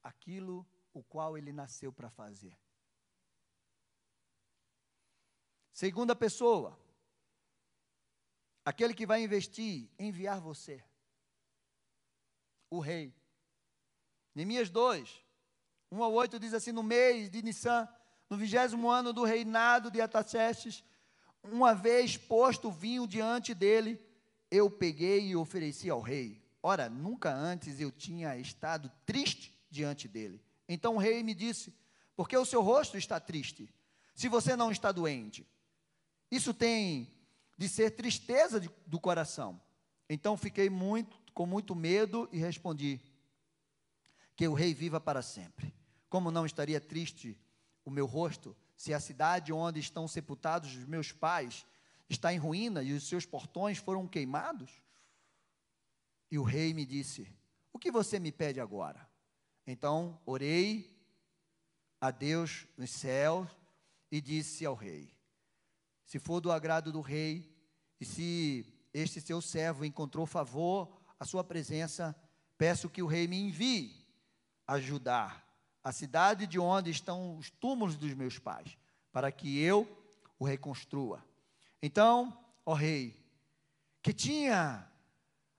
[0.03, 2.57] aquilo o qual ele nasceu para fazer.
[5.73, 6.79] Segunda pessoa,
[8.64, 10.83] aquele que vai investir, enviar você,
[12.70, 13.14] o rei.
[14.35, 15.24] Neemias 2,
[15.92, 17.88] 1 ao 8 diz assim: No mês de Nissan,
[18.29, 20.83] no vigésimo ano do reinado de Ataxerxes,
[21.42, 24.00] uma vez posto o vinho diante dele,
[24.50, 26.42] eu peguei e ofereci ao rei.
[26.62, 30.42] Ora, nunca antes eu tinha estado triste diante dele.
[30.68, 31.74] Então o rei me disse:
[32.16, 33.72] Por que o seu rosto está triste?
[34.14, 35.46] Se você não está doente.
[36.31, 37.12] Isso tem
[37.57, 39.61] de ser tristeza de, do coração.
[40.09, 43.01] Então fiquei muito, com muito medo e respondi:
[44.37, 45.75] Que o rei viva para sempre.
[46.09, 47.38] Como não estaria triste
[47.85, 51.67] o meu rosto se a cidade onde estão sepultados os meus pais
[52.09, 54.71] está em ruína e os seus portões foram queimados?
[56.31, 57.29] E o rei me disse:
[57.73, 59.09] O que você me pede agora?
[59.67, 60.95] Então orei
[62.01, 63.49] a Deus nos céus
[64.11, 65.14] e disse ao rei:
[66.05, 67.53] Se for do agrado do rei,
[68.01, 72.14] e se este seu servo encontrou favor à sua presença,
[72.59, 74.05] peço que o rei me envie
[74.67, 75.45] ajudar
[75.83, 78.79] a cidade de onde estão os túmulos dos meus pais,
[79.12, 79.87] para que eu
[80.38, 81.25] o reconstrua.
[81.83, 83.23] Então, ó rei,
[84.03, 84.90] que tinha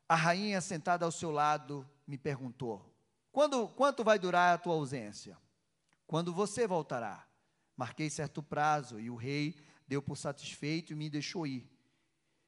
[0.08, 2.94] a rainha sentada ao seu lado, me perguntou:
[3.32, 5.38] Quando, quanto vai durar a tua ausência?
[6.08, 7.28] Quando você voltará?
[7.76, 9.56] Marquei certo prazo e o rei
[9.88, 11.70] deu por satisfeito e me deixou ir.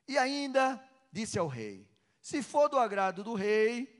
[0.07, 1.89] E ainda disse ao rei:
[2.21, 3.97] Se for do agrado do rei,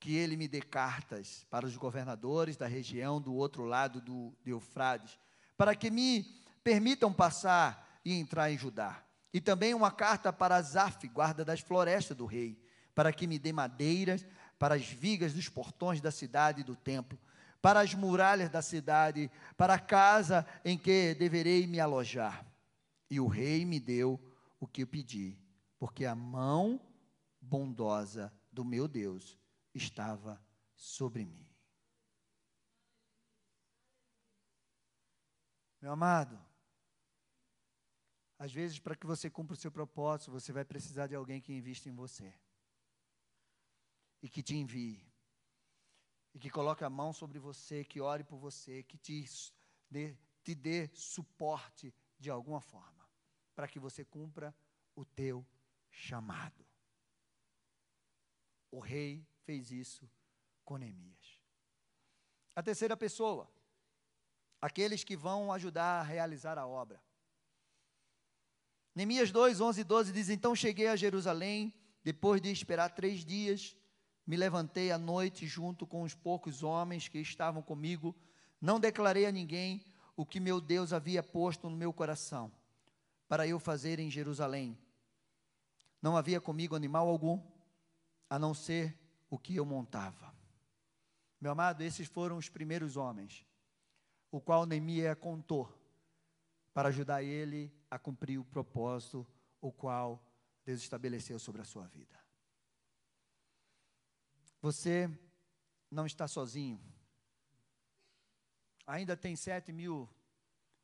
[0.00, 5.18] que ele me dê cartas para os governadores da região do outro lado do Eufrades,
[5.56, 6.24] para que me
[6.62, 9.02] permitam passar e entrar em Judá.
[9.32, 12.62] E também uma carta para Zaf, guarda das florestas do rei,
[12.94, 14.24] para que me dê madeiras
[14.58, 17.18] para as vigas dos portões da cidade e do templo,
[17.64, 22.46] para as muralhas da cidade, para a casa em que deverei me alojar.
[23.08, 24.20] E o rei me deu
[24.60, 25.38] o que eu pedi,
[25.78, 26.78] porque a mão
[27.40, 29.38] bondosa do meu Deus
[29.74, 30.38] estava
[30.76, 31.48] sobre mim.
[35.80, 36.38] Meu amado,
[38.38, 41.54] às vezes, para que você cumpra o seu propósito, você vai precisar de alguém que
[41.54, 42.30] invista em você.
[44.22, 45.13] E que te envie.
[46.34, 49.24] E que coloque a mão sobre você, que ore por você, que te
[49.88, 53.08] dê, te dê suporte de alguma forma.
[53.54, 54.54] Para que você cumpra
[54.96, 55.46] o teu
[55.90, 56.66] chamado.
[58.70, 60.10] O rei fez isso
[60.64, 61.40] com Neemias.
[62.56, 63.48] A terceira pessoa,
[64.60, 67.02] aqueles que vão ajudar a realizar a obra.
[68.94, 73.76] Neemias 2, 11 e 12 diz: Então cheguei a Jerusalém, depois de esperar três dias,
[74.26, 78.14] me levantei à noite junto com os poucos homens que estavam comigo,
[78.60, 79.84] não declarei a ninguém
[80.16, 82.50] o que meu Deus havia posto no meu coração
[83.28, 84.78] para eu fazer em Jerusalém.
[86.00, 87.42] Não havia comigo animal algum,
[88.28, 88.96] a não ser
[89.28, 90.34] o que eu montava.
[91.40, 93.46] Meu amado, esses foram os primeiros homens,
[94.30, 95.72] o qual Neemias contou
[96.72, 99.26] para ajudar ele a cumprir o propósito
[99.60, 100.22] o qual
[100.64, 102.23] Deus estabeleceu sobre a sua vida.
[104.64, 105.10] Você
[105.90, 106.80] não está sozinho.
[108.86, 110.08] Ainda tem sete mil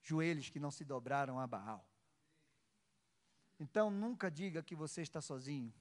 [0.02, 1.82] joelhos que não se dobraram a Baal.
[3.58, 5.72] Então nunca diga que você está sozinho,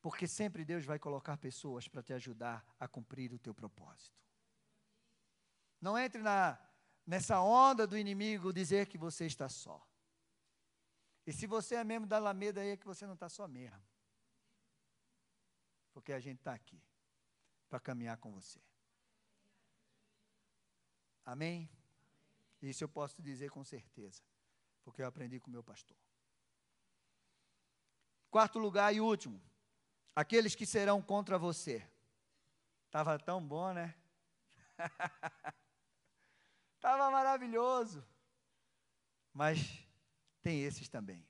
[0.00, 4.16] porque sempre Deus vai colocar pessoas para te ajudar a cumprir o teu propósito.
[5.80, 6.56] Não entre na,
[7.04, 9.84] nessa onda do inimigo dizer que você está só.
[11.26, 13.82] E se você é membro da Alameda, aí é que você não está só mesmo.
[15.92, 16.80] Porque a gente está aqui
[17.68, 18.60] para caminhar com você.
[21.24, 21.68] Amém?
[22.60, 24.22] Isso eu posso dizer com certeza,
[24.82, 25.96] porque eu aprendi com meu pastor.
[28.30, 29.40] Quarto lugar e último,
[30.14, 31.86] aqueles que serão contra você.
[32.86, 33.94] Estava tão bom, né?
[36.76, 38.04] Estava maravilhoso.
[39.32, 39.58] Mas
[40.42, 41.26] tem esses também.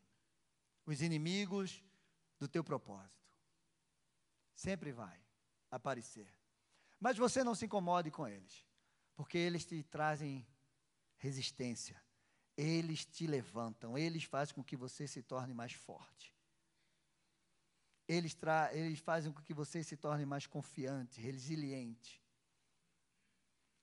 [0.87, 1.85] Os inimigos
[2.39, 3.19] do teu propósito.
[4.55, 5.28] Sempre vai
[5.71, 6.33] aparecer.
[7.01, 8.67] Mas você não se incomode com eles,
[9.15, 10.47] porque eles te trazem
[11.17, 12.01] resistência.
[12.57, 16.35] Eles te levantam, eles fazem com que você se torne mais forte.
[18.09, 18.37] Eles,
[18.73, 22.23] eles fazem com que você se torne mais confiante, resiliente.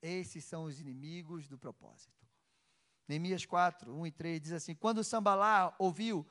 [0.02, 2.26] Esses são os inimigos do propósito.
[3.08, 6.28] Neemias 4, 1 e 3 diz assim: Quando Sambalá ouviu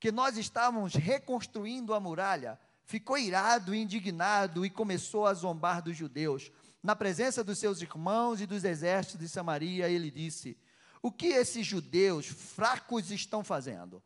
[0.00, 5.96] que nós estávamos reconstruindo a muralha, ficou irado e indignado e começou a zombar dos
[5.96, 6.50] judeus.
[6.82, 10.56] Na presença dos seus irmãos e dos exércitos de Samaria, ele disse:
[11.02, 14.02] O que esses judeus fracos estão fazendo?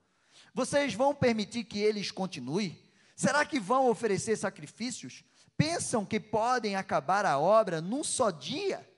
[0.52, 2.82] Vocês vão permitir que eles continuem?
[3.14, 5.22] Será que vão oferecer sacrifícios?
[5.56, 8.88] Pensam que podem acabar a obra num só dia?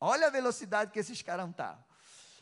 [0.00, 1.66] Olha a velocidade que esses caras estão.
[1.66, 1.84] Tá.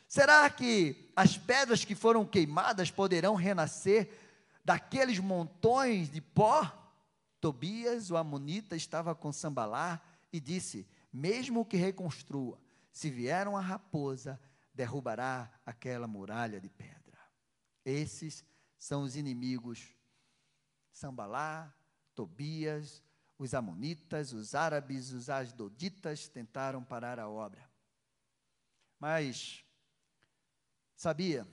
[0.06, 4.23] Será que as pedras que foram queimadas poderão renascer
[4.64, 6.80] daqueles montões de pó?
[7.40, 10.00] Tobias, o amonita, estava com Sambalá
[10.32, 12.58] e disse: Mesmo que reconstrua,
[12.90, 14.40] se vier uma raposa,
[14.72, 17.18] derrubará aquela muralha de pedra.
[17.84, 18.44] Esses
[18.78, 19.94] são os inimigos.
[20.92, 21.74] Sambalá,
[22.14, 23.02] Tobias,
[23.38, 27.68] os amonitas, os árabes, os asdoditas tentaram parar a obra.
[28.98, 29.64] Mas
[30.96, 31.46] Sabia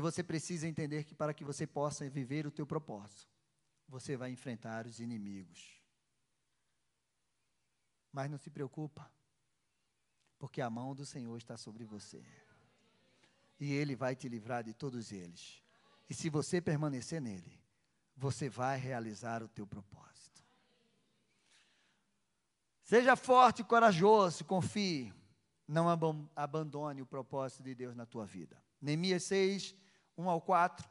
[0.00, 3.28] que você precisa entender que para que você possa viver o teu propósito,
[3.86, 5.78] você vai enfrentar os inimigos.
[8.10, 9.12] Mas não se preocupa,
[10.38, 12.24] porque a mão do Senhor está sobre você.
[13.58, 15.62] E ele vai te livrar de todos eles.
[16.08, 17.60] E se você permanecer nele,
[18.16, 20.42] você vai realizar o teu propósito.
[22.84, 25.12] Seja forte e corajoso, confie
[25.68, 25.88] não
[26.34, 28.60] abandone o propósito de Deus na tua vida.
[28.80, 29.76] Neemias 6,
[30.20, 30.88] 1 ao 4.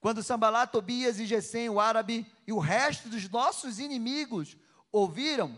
[0.00, 4.56] Quando Sambalá, Tobias e Gesem, o árabe, e o resto dos nossos inimigos
[4.90, 5.56] ouviram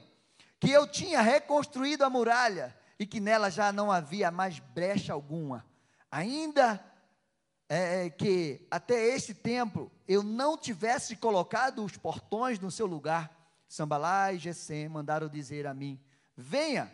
[0.60, 5.64] que eu tinha reconstruído a muralha e que nela já não havia mais brecha alguma,
[6.10, 6.84] ainda
[7.68, 13.30] é, é que até este tempo eu não tivesse colocado os portões no seu lugar,
[13.66, 16.00] Sambalá e Gesem mandaram dizer a mim:
[16.36, 16.92] Venha,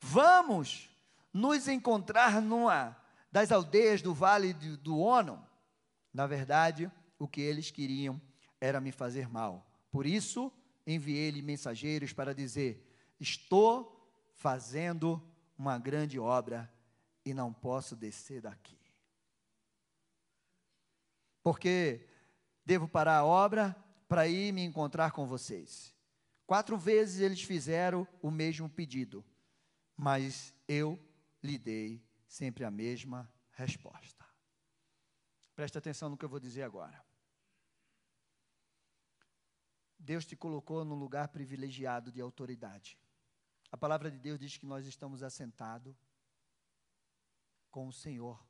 [0.00, 0.88] Vamos
[1.32, 2.96] nos encontrar numa
[3.36, 5.46] das aldeias do vale do Ono.
[6.10, 8.18] Na verdade, o que eles queriam
[8.58, 9.70] era me fazer mal.
[9.90, 10.50] Por isso,
[10.86, 12.82] enviei-lhe mensageiros para dizer:
[13.20, 15.22] Estou fazendo
[15.58, 16.72] uma grande obra
[17.26, 18.78] e não posso descer daqui.
[21.42, 22.08] Porque
[22.64, 23.76] devo parar a obra
[24.08, 25.94] para ir me encontrar com vocês.
[26.46, 29.22] Quatro vezes eles fizeram o mesmo pedido
[29.96, 30.98] mas eu
[31.42, 34.24] lhe dei sempre a mesma resposta.
[35.54, 37.04] Preste atenção no que eu vou dizer agora.
[39.98, 42.98] Deus te colocou num lugar privilegiado de autoridade.
[43.72, 45.96] A palavra de Deus diz que nós estamos assentados
[47.70, 48.46] com o Senhor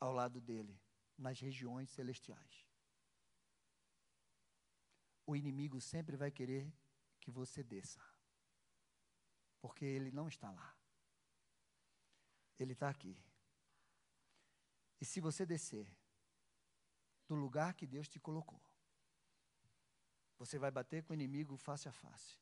[0.00, 0.80] ao lado dele,
[1.18, 2.66] nas regiões celestiais.
[5.26, 6.72] O inimigo sempre vai querer
[7.20, 8.00] que você desça
[9.64, 10.76] porque ele não está lá.
[12.58, 13.16] Ele está aqui.
[15.00, 15.86] E se você descer
[17.26, 18.60] do lugar que Deus te colocou,
[20.38, 22.38] você vai bater com o inimigo face a face.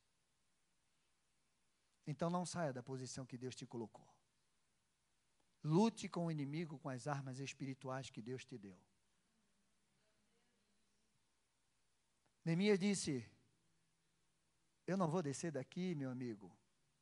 [2.06, 4.06] Então não saia da posição que Deus te colocou.
[5.62, 8.78] Lute com o inimigo com as armas espirituais que Deus te deu.
[12.44, 13.24] Neemias disse:
[14.84, 16.56] Eu não vou descer daqui, meu amigo,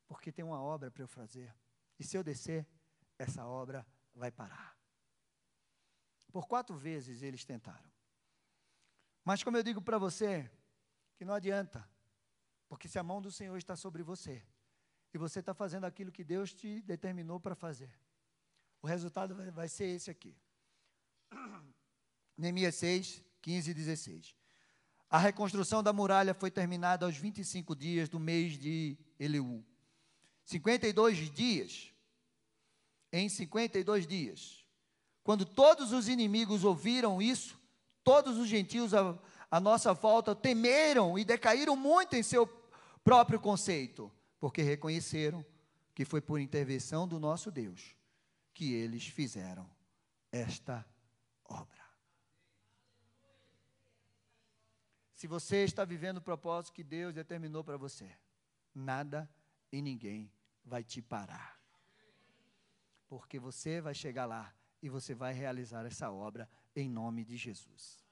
[0.07, 1.55] porque tem uma obra para eu fazer.
[1.99, 2.67] E se eu descer,
[3.23, 4.77] essa obra vai parar.
[6.33, 7.91] Por quatro vezes eles tentaram.
[9.25, 10.51] Mas como eu digo para você,
[11.16, 11.87] que não adianta,
[12.68, 14.43] porque se a mão do Senhor está sobre você,
[15.12, 17.93] e você está fazendo aquilo que Deus te determinou para fazer,
[18.81, 20.35] o resultado vai, ser esse aqui.
[22.39, 24.37] Neemias 6, 15 e 16.
[25.11, 29.62] A reconstrução da muralha foi terminada aos 25 dias do mês de Eleu.
[30.45, 31.93] 52 dias.
[33.13, 34.65] Em 52 dias.
[35.23, 37.61] Quando todos os inimigos ouviram isso,
[38.03, 39.19] todos os gentios à,
[39.51, 42.47] à nossa volta temeram e decaíram muito em seu
[43.05, 45.45] próprio conceito, porque reconheceram
[45.95, 47.95] que foi por intervenção do nosso Deus
[48.55, 49.69] que eles fizeram
[50.33, 50.87] esta
[51.45, 51.81] obra.
[55.13, 58.11] Se você está vivendo o propósito que Deus determinou para você,
[58.75, 59.29] nada
[59.71, 60.33] e ninguém
[60.65, 61.60] vai te parar.
[63.11, 68.03] Porque você vai chegar lá e você vai realizar essa obra em nome de Jesus.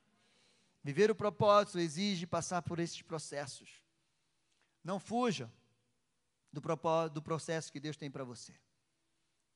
[0.82, 3.80] Viver o propósito exige passar por esses processos.
[4.82, 5.48] Não fuja
[6.52, 6.60] do,
[7.10, 8.52] do processo que Deus tem para você.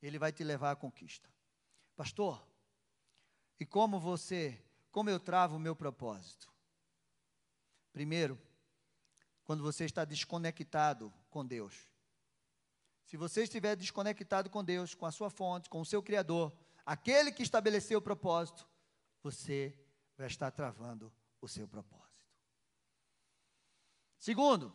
[0.01, 1.29] Ele vai te levar à conquista.
[1.97, 2.41] Pastor,
[3.59, 4.63] e como você,
[4.93, 6.53] como eu travo o meu propósito?
[7.93, 8.41] Primeiro,
[9.43, 11.92] quando você está desconectado com Deus.
[13.13, 16.51] Se você estiver desconectado com Deus, com a sua fonte, com o seu Criador,
[16.83, 18.67] aquele que estabeleceu o propósito,
[19.23, 19.79] você
[20.17, 22.27] vai estar travando o seu propósito.
[24.19, 24.75] Segundo,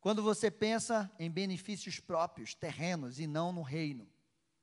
[0.00, 4.12] quando você pensa em benefícios próprios, terrenos e não no reino,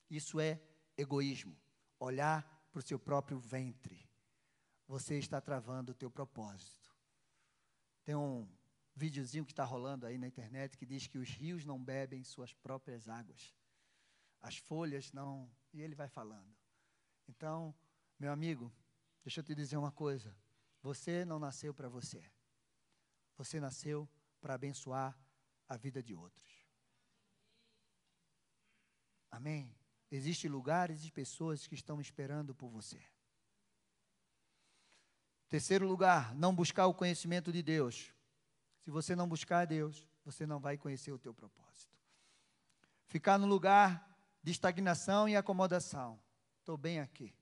[0.10, 0.62] isso é
[0.98, 1.58] egoísmo.
[1.98, 4.06] Olhar para o seu próprio ventre.
[4.86, 6.94] Você está travando o teu propósito.
[8.04, 8.46] Tem um
[9.02, 12.54] videozinho que está rolando aí na internet que diz que os rios não bebem suas
[12.54, 13.56] próprias águas.
[14.40, 15.50] As folhas não.
[15.74, 16.54] E ele vai falando.
[17.28, 17.74] Então,
[18.20, 18.72] meu amigo,
[19.24, 20.36] deixa eu te dizer uma coisa.
[20.84, 22.24] Você não nasceu para você.
[23.38, 24.08] Você nasceu
[24.40, 25.18] para abençoar
[25.68, 26.52] a vida de outros.
[29.32, 29.76] Amém?
[30.12, 33.02] Existem lugares e pessoas que estão esperando por você.
[35.50, 38.14] Terceiro lugar, não buscar o conhecimento de Deus.
[38.84, 41.96] Se você não buscar Deus, você não vai conhecer o teu propósito.
[43.08, 44.08] Ficar no lugar
[44.44, 46.20] de estagnação e acomodação.
[46.60, 47.34] Estou bem aqui.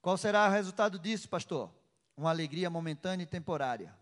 [0.00, 1.72] Qual será o resultado disso, pastor?
[2.16, 3.94] Uma alegria momentânea e temporária.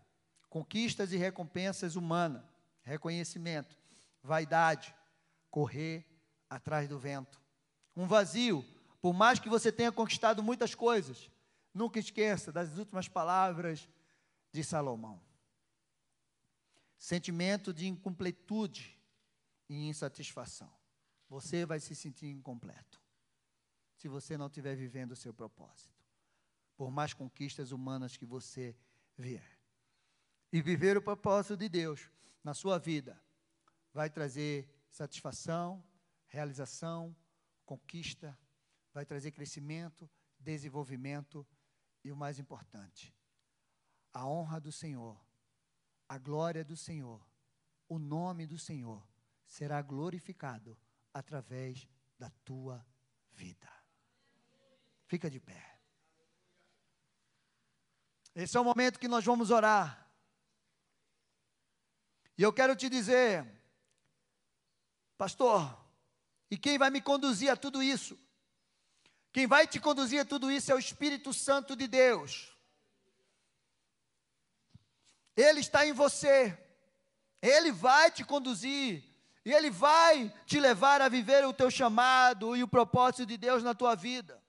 [0.49, 2.43] Conquistas e recompensas humanas,
[2.81, 3.77] reconhecimento,
[4.23, 4.95] vaidade,
[5.49, 6.05] correr
[6.49, 7.41] atrás do vento.
[7.95, 8.63] Um vazio,
[9.01, 11.29] por mais que você tenha conquistado muitas coisas,
[11.75, 13.89] Nunca esqueça das últimas palavras
[14.49, 15.19] de Salomão.
[17.05, 18.99] Sentimento de incompletude
[19.69, 20.75] e insatisfação.
[21.29, 22.99] Você vai se sentir incompleto
[23.95, 25.93] se você não estiver vivendo o seu propósito.
[26.75, 28.75] Por mais conquistas humanas que você
[29.15, 29.47] vier.
[30.51, 32.09] E viver o propósito de Deus
[32.43, 33.23] na sua vida
[33.93, 35.87] vai trazer satisfação,
[36.25, 37.15] realização,
[37.67, 38.35] conquista,
[38.91, 41.45] vai trazer crescimento, desenvolvimento
[42.03, 43.13] e o mais importante,
[44.11, 45.23] a honra do Senhor,
[46.07, 47.25] a glória do Senhor,
[47.87, 49.05] o nome do Senhor
[49.45, 50.77] será glorificado
[51.13, 51.87] através
[52.17, 52.85] da tua
[53.33, 53.69] vida.
[55.07, 55.79] Fica de pé.
[58.33, 60.09] Esse é o momento que nós vamos orar.
[62.37, 63.49] E eu quero te dizer,
[65.17, 65.85] pastor,
[66.51, 68.19] e quem vai me conduzir a tudo isso?
[69.31, 72.54] Quem vai te conduzir a tudo isso é o Espírito Santo de Deus.
[75.35, 76.57] Ele está em você.
[77.41, 79.03] Ele vai te conduzir.
[79.43, 83.61] E Ele vai te levar a viver o teu chamado e o propósito de Deus
[83.61, 84.41] na tua vida.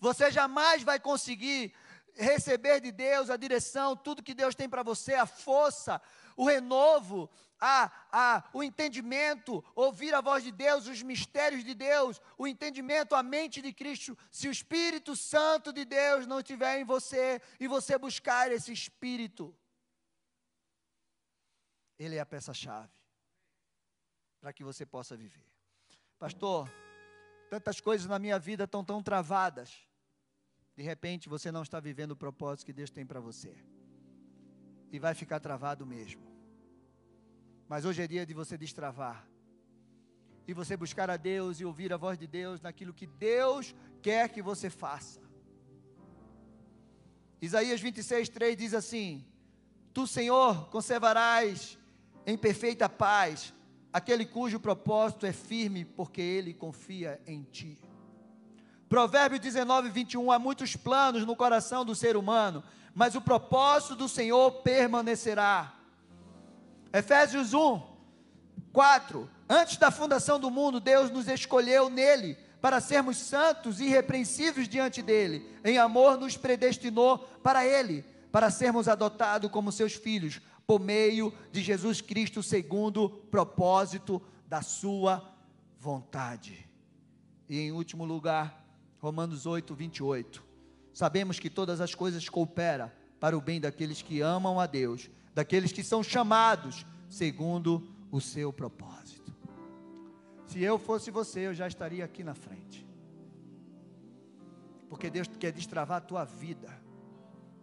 [0.00, 1.72] Você jamais vai conseguir
[2.14, 6.00] receber de Deus a direção, tudo que Deus tem para você, a força,
[6.36, 12.20] o renovo, a, a, o entendimento, ouvir a voz de Deus, os mistérios de Deus,
[12.36, 16.84] o entendimento, a mente de Cristo, se o Espírito Santo de Deus não estiver em
[16.84, 19.56] você e você buscar esse Espírito,
[21.98, 22.92] Ele é a peça-chave
[24.40, 25.46] para que você possa viver.
[26.18, 26.68] Pastor,
[27.48, 29.86] tantas coisas na minha vida estão tão travadas.
[30.76, 33.54] De repente você não está vivendo o propósito que Deus tem para você.
[34.90, 36.22] E vai ficar travado mesmo.
[37.68, 39.26] Mas hoje é dia de você destravar.
[40.46, 44.28] E você buscar a Deus e ouvir a voz de Deus naquilo que Deus quer
[44.28, 45.20] que você faça.
[47.40, 49.24] Isaías 26, 3 diz assim:
[49.92, 51.78] Tu, Senhor, conservarás
[52.26, 53.54] em perfeita paz
[53.92, 57.78] aquele cujo propósito é firme, porque ele confia em ti.
[58.92, 60.30] Provérbio 19, 21.
[60.30, 62.62] Há muitos planos no coração do ser humano,
[62.94, 65.72] mas o propósito do Senhor permanecerá.
[66.92, 67.80] Efésios 1,
[68.70, 69.30] 4.
[69.48, 75.00] Antes da fundação do mundo, Deus nos escolheu nele para sermos santos e irrepreensíveis diante
[75.00, 75.50] dele.
[75.64, 81.62] Em amor, nos predestinou para ele, para sermos adotados como seus filhos, por meio de
[81.62, 85.34] Jesus Cristo, segundo o propósito da sua
[85.78, 86.68] vontade.
[87.48, 88.61] E em último lugar,
[89.02, 90.44] Romanos 8, 28.
[90.94, 92.88] Sabemos que todas as coisas cooperam
[93.18, 97.82] para o bem daqueles que amam a Deus, daqueles que são chamados segundo
[98.12, 99.34] o seu propósito.
[100.46, 102.86] Se eu fosse você, eu já estaria aqui na frente.
[104.88, 106.80] Porque Deus quer destravar a tua vida.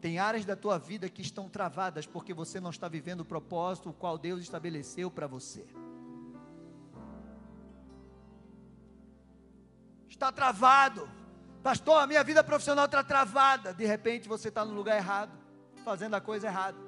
[0.01, 3.91] Tem áreas da tua vida que estão travadas porque você não está vivendo o propósito
[3.91, 5.65] o qual Deus estabeleceu para você.
[10.09, 11.07] Está travado.
[11.69, 13.71] Pastor, a minha vida profissional está travada.
[13.75, 15.31] De repente você está no lugar errado,
[15.85, 16.79] fazendo a coisa errada.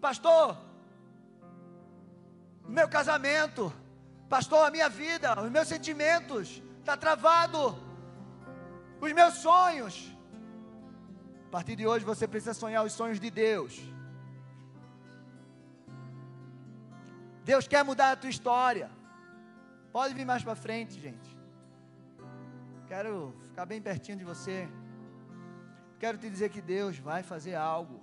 [0.00, 0.56] Pastor,
[2.64, 3.72] meu casamento,
[4.28, 7.76] pastor, a minha vida, os meus sentimentos, está travado.
[9.00, 10.16] Os meus sonhos.
[11.48, 13.80] A partir de hoje você precisa sonhar os sonhos de Deus.
[17.44, 18.88] Deus quer mudar a tua história.
[19.90, 21.31] Pode vir mais para frente, gente.
[22.92, 24.68] Quero ficar bem pertinho de você.
[25.98, 28.02] Quero te dizer que Deus vai fazer algo.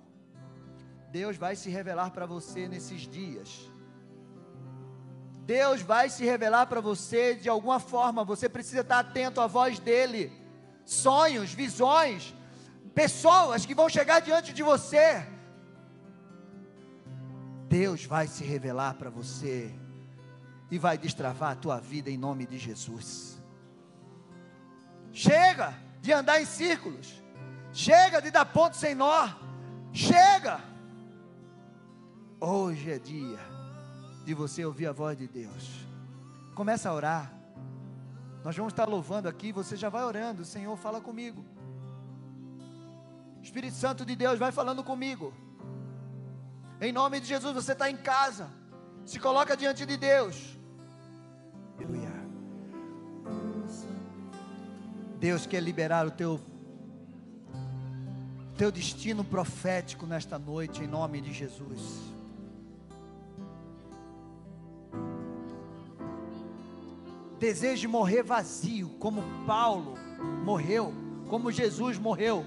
[1.12, 3.70] Deus vai se revelar para você nesses dias.
[5.46, 8.24] Deus vai se revelar para você de alguma forma.
[8.24, 10.32] Você precisa estar atento à voz dele.
[10.84, 12.34] Sonhos, visões,
[12.92, 15.24] pessoas que vão chegar diante de você.
[17.68, 19.72] Deus vai se revelar para você
[20.68, 23.39] e vai destravar a tua vida em nome de Jesus.
[25.12, 27.22] Chega de andar em círculos.
[27.72, 29.28] Chega de dar ponto sem nó.
[29.92, 30.60] Chega.
[32.40, 33.38] Hoje é dia
[34.24, 35.86] de você ouvir a voz de Deus.
[36.54, 37.32] Começa a orar.
[38.44, 40.44] Nós vamos estar louvando aqui, você já vai orando.
[40.44, 41.44] Senhor, fala comigo.
[43.42, 45.34] Espírito Santo de Deus, vai falando comigo.
[46.80, 48.48] Em nome de Jesus, você está em casa.
[49.04, 50.58] Se coloca diante de Deus.
[51.76, 52.09] Aleluia.
[55.20, 56.40] Deus quer liberar o teu
[58.56, 61.80] teu destino profético nesta noite em nome de Jesus.
[67.38, 69.94] Deseje morrer vazio, como Paulo
[70.44, 70.92] morreu,
[71.28, 72.44] como Jesus morreu.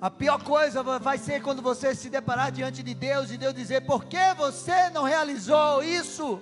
[0.00, 3.86] A pior coisa vai ser quando você se deparar diante de Deus e Deus dizer:
[3.86, 6.40] Por que você não realizou isso?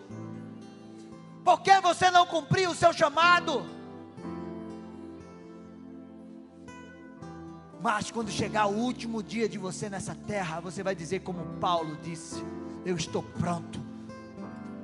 [1.51, 3.67] Por que você não cumpriu o seu chamado?
[7.83, 11.99] Mas quando chegar o último dia de você nessa terra, você vai dizer como Paulo
[12.05, 12.41] disse:
[12.87, 13.83] Eu estou pronto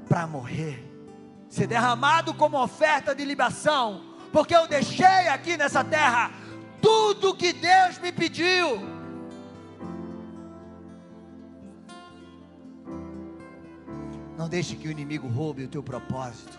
[0.08, 0.84] para morrer,
[1.48, 4.02] ser derramado como oferta de libação,
[4.32, 6.32] porque eu deixei aqui nessa terra
[6.82, 8.95] tudo que Deus me pediu.
[14.46, 16.56] Não deixe que o inimigo roube o teu propósito.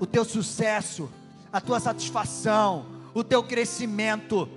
[0.00, 1.08] O teu sucesso,
[1.52, 4.48] a tua satisfação, o teu crescimento,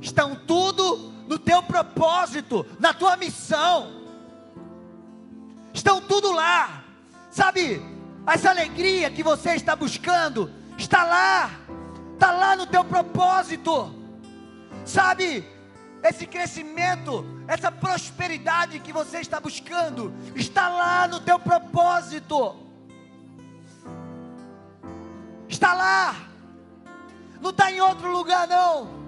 [0.00, 4.02] estão tudo no teu propósito, na tua missão.
[5.72, 6.82] Estão tudo lá.
[7.30, 7.80] Sabe,
[8.26, 11.50] essa alegria que você está buscando, está lá.
[12.14, 13.94] Está lá no teu propósito.
[14.84, 15.46] Sabe,
[16.02, 22.56] esse crescimento, essa prosperidade que você está buscando, está lá no teu propósito.
[25.48, 26.28] Está lá.
[27.40, 28.98] Não está em outro lugar, não.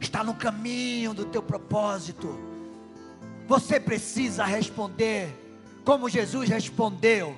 [0.00, 2.38] Está no caminho do teu propósito.
[3.46, 5.34] Você precisa responder
[5.84, 7.36] como Jesus respondeu: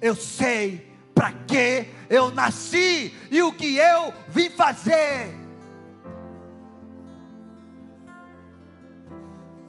[0.00, 5.41] Eu sei para que eu nasci e o que eu vim fazer.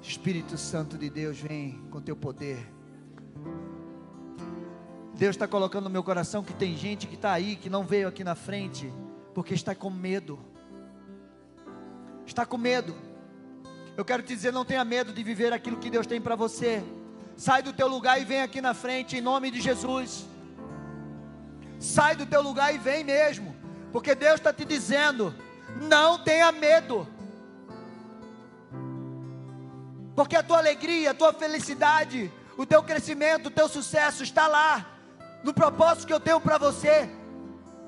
[0.03, 2.69] Espírito Santo de Deus, vem com teu poder.
[5.15, 8.09] Deus está colocando no meu coração que tem gente que está aí, que não veio
[8.09, 8.93] aqui na frente,
[9.33, 10.37] porque está com medo.
[12.25, 12.93] Está com medo.
[13.95, 16.83] Eu quero te dizer, não tenha medo de viver aquilo que Deus tem para você.
[17.37, 20.25] Sai do teu lugar e vem aqui na frente, em nome de Jesus.
[21.79, 23.55] Sai do teu lugar e vem mesmo,
[23.91, 25.33] porque Deus está te dizendo:
[25.89, 27.07] não tenha medo.
[30.15, 34.85] Porque a tua alegria, a tua felicidade, o teu crescimento, o teu sucesso está lá,
[35.43, 37.09] no propósito que eu tenho para você.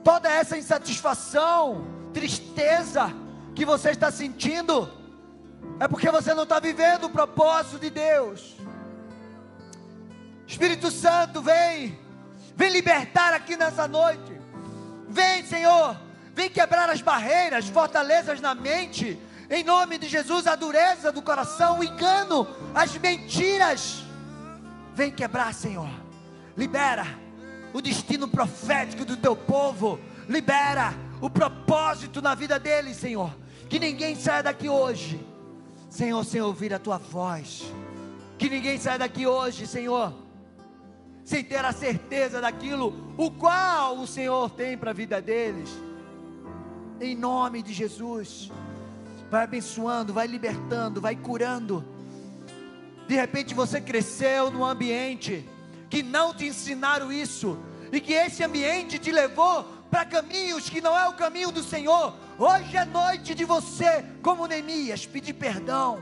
[0.03, 3.11] Toda essa insatisfação, tristeza
[3.53, 4.91] que você está sentindo,
[5.79, 8.55] é porque você não está vivendo o propósito de Deus.
[10.47, 11.97] Espírito Santo, vem,
[12.55, 14.39] vem libertar aqui nessa noite.
[15.07, 15.97] Vem, Senhor,
[16.33, 19.19] vem quebrar as barreiras, fortalezas na mente,
[19.49, 24.03] em nome de Jesus, a dureza do coração, o engano, as mentiras.
[24.93, 25.89] Vem quebrar, Senhor.
[26.57, 27.05] Libera
[27.73, 29.99] o destino profético do teu povo.
[30.27, 33.35] Libera o propósito na vida deles, Senhor.
[33.69, 35.23] Que ninguém saia daqui hoje,
[35.89, 37.63] Senhor, sem ouvir a tua voz.
[38.37, 40.13] Que ninguém saia daqui hoje, Senhor,
[41.23, 45.69] sem ter a certeza daquilo o qual o Senhor tem para a vida deles.
[46.99, 48.51] Em nome de Jesus.
[49.35, 51.83] Vai abençoando, vai libertando, vai curando.
[53.05, 55.45] De repente você cresceu num ambiente
[55.89, 57.59] que não te ensinaram isso,
[57.91, 62.13] e que esse ambiente te levou para caminhos que não é o caminho do Senhor.
[62.39, 66.01] Hoje é noite de você, como Neemias, pedir perdão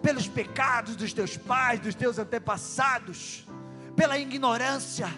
[0.00, 3.46] pelos pecados dos teus pais, dos teus antepassados
[3.94, 5.10] pela ignorância.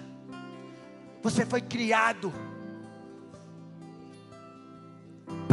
[1.22, 2.32] Você foi criado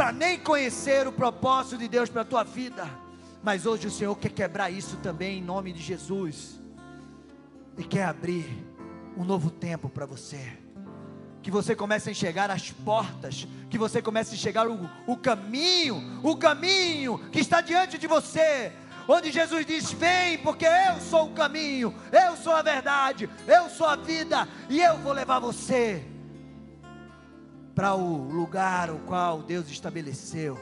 [0.02, 2.90] para nem conhecer o propósito de Deus para a tua vida.
[3.44, 6.60] Mas hoje o Senhor quer quebrar isso também em nome de Jesus.
[7.78, 8.50] E quer abrir
[9.16, 10.58] um novo tempo para você.
[11.44, 16.20] Que você comece a enxergar as portas, que você comece a enxergar o, o caminho,
[16.24, 18.72] o caminho que está diante de você,
[19.08, 23.86] onde Jesus diz: Vem, porque eu sou o caminho, eu sou a verdade, eu sou
[23.86, 26.11] a vida, e eu vou levar você
[27.74, 30.58] para o lugar o qual Deus estabeleceu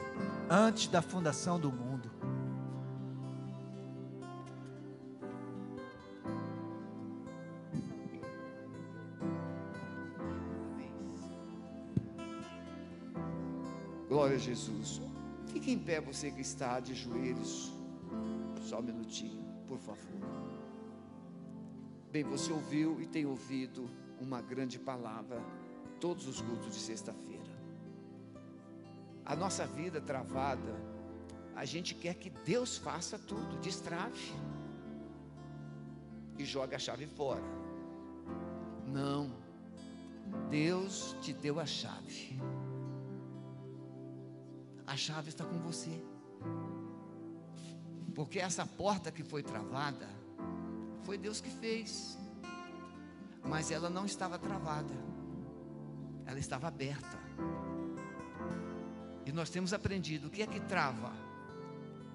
[0.48, 2.10] antes da fundação do mundo.
[14.08, 15.00] Glória a Jesus.
[15.46, 17.72] Fique em pé, você que está de joelhos.
[18.62, 20.20] Só um minutinho, por favor.
[22.12, 23.88] Bem, você ouviu e tem ouvido
[24.20, 25.40] uma grande palavra
[26.00, 27.40] todos os cultos de sexta-feira.
[29.24, 30.74] A nossa vida travada,
[31.54, 34.32] a gente quer que Deus faça tudo, destrave
[36.38, 37.44] e joga a chave fora.
[38.86, 39.30] Não.
[40.48, 42.40] Deus te deu a chave.
[44.86, 46.02] A chave está com você.
[48.14, 50.08] Porque essa porta que foi travada,
[51.02, 52.18] foi Deus que fez.
[53.44, 54.94] Mas ela não estava travada,
[56.26, 57.18] ela estava aberta.
[59.26, 61.12] E nós temos aprendido o que é que trava?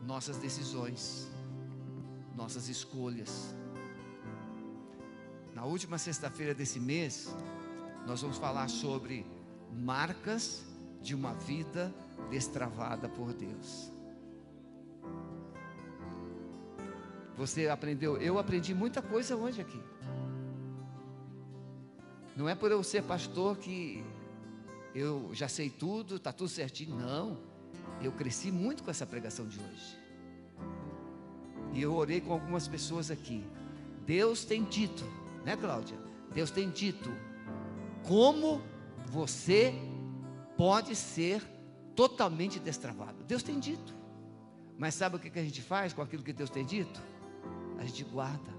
[0.06, 1.32] Nossas decisões,
[2.36, 3.56] nossas escolhas.
[5.53, 7.34] Na última sexta-feira desse mês,
[8.06, 9.26] nós vamos falar sobre
[9.72, 10.64] marcas
[11.01, 11.93] de uma vida
[12.30, 13.91] destravada por Deus.
[17.38, 18.18] Você aprendeu?
[18.18, 19.82] Eu aprendi muita coisa hoje aqui.
[22.36, 24.03] Não é por eu ser pastor que
[24.93, 26.95] eu já sei tudo, está tudo certinho.
[26.95, 27.38] Não.
[28.01, 29.97] Eu cresci muito com essa pregação de hoje.
[31.73, 33.43] E eu orei com algumas pessoas aqui.
[34.05, 35.03] Deus tem dito,
[35.43, 35.97] né, Cláudia?
[36.33, 37.09] Deus tem dito
[38.03, 38.61] como
[39.07, 39.73] você
[40.57, 41.41] pode ser
[41.95, 43.23] totalmente destravado.
[43.23, 43.93] Deus tem dito.
[44.77, 47.01] Mas sabe o que a gente faz com aquilo que Deus tem dito?
[47.77, 48.55] a gente guarda.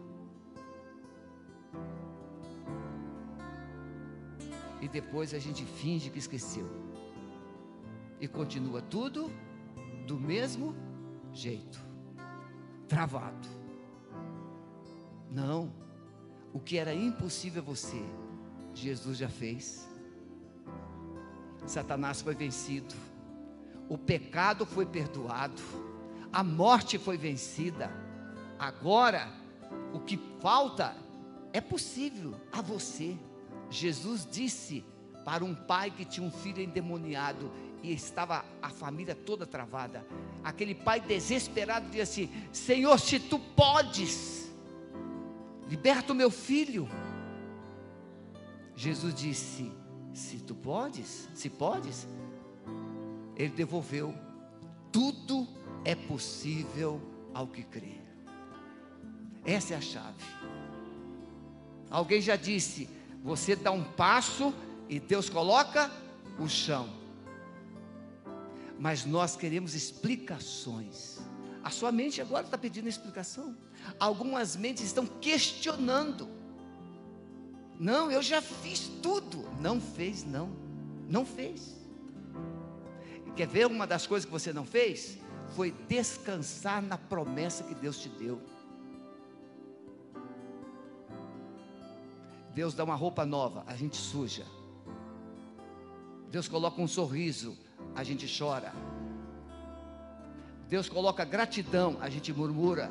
[4.87, 6.65] E depois a gente finge que esqueceu.
[8.21, 9.33] E continua tudo
[10.07, 10.77] do mesmo
[11.33, 11.85] jeito.
[12.87, 13.49] Travado.
[15.29, 15.73] Não.
[16.53, 18.01] O que era impossível a você,
[18.73, 19.89] Jesus já fez.
[21.67, 22.95] Satanás foi vencido.
[23.89, 25.61] O pecado foi perdoado.
[26.33, 27.91] A morte foi vencida
[28.59, 29.29] Agora,
[29.93, 30.97] o que falta
[31.53, 33.17] é possível a você.
[33.71, 34.85] Jesus disse
[35.25, 37.51] para um pai que tinha um filho endemoniado
[37.83, 40.07] e estava a família toda travada.
[40.43, 44.51] Aquele pai desesperado disse assim: Senhor, se tu podes,
[45.69, 46.89] liberta o meu filho.
[48.75, 49.73] Jesus disse:
[50.13, 52.07] Se tu podes, se podes,
[53.35, 54.15] ele devolveu.
[54.93, 55.47] Tudo
[55.85, 57.01] é possível
[57.35, 58.01] ao que crê.
[59.45, 60.25] Essa é a chave.
[61.91, 62.89] Alguém já disse:
[63.23, 64.55] você dá um passo
[64.89, 65.91] e Deus coloca
[66.39, 66.89] o chão.
[68.79, 71.19] Mas nós queremos explicações.
[71.63, 73.57] A sua mente agora está pedindo explicação.
[73.99, 76.29] Algumas mentes estão questionando.
[77.79, 79.49] Não, eu já fiz tudo.
[79.61, 80.51] Não fez, não.
[81.09, 81.77] Não fez.
[83.37, 85.19] Quer ver uma das coisas que você não fez?
[85.55, 88.41] Foi descansar na promessa que Deus te deu.
[92.57, 94.47] Deus dá uma roupa nova, a gente suja.
[96.31, 97.55] Deus coloca um sorriso,
[97.95, 98.73] a gente chora.
[100.67, 102.91] Deus coloca gratidão, a gente murmura.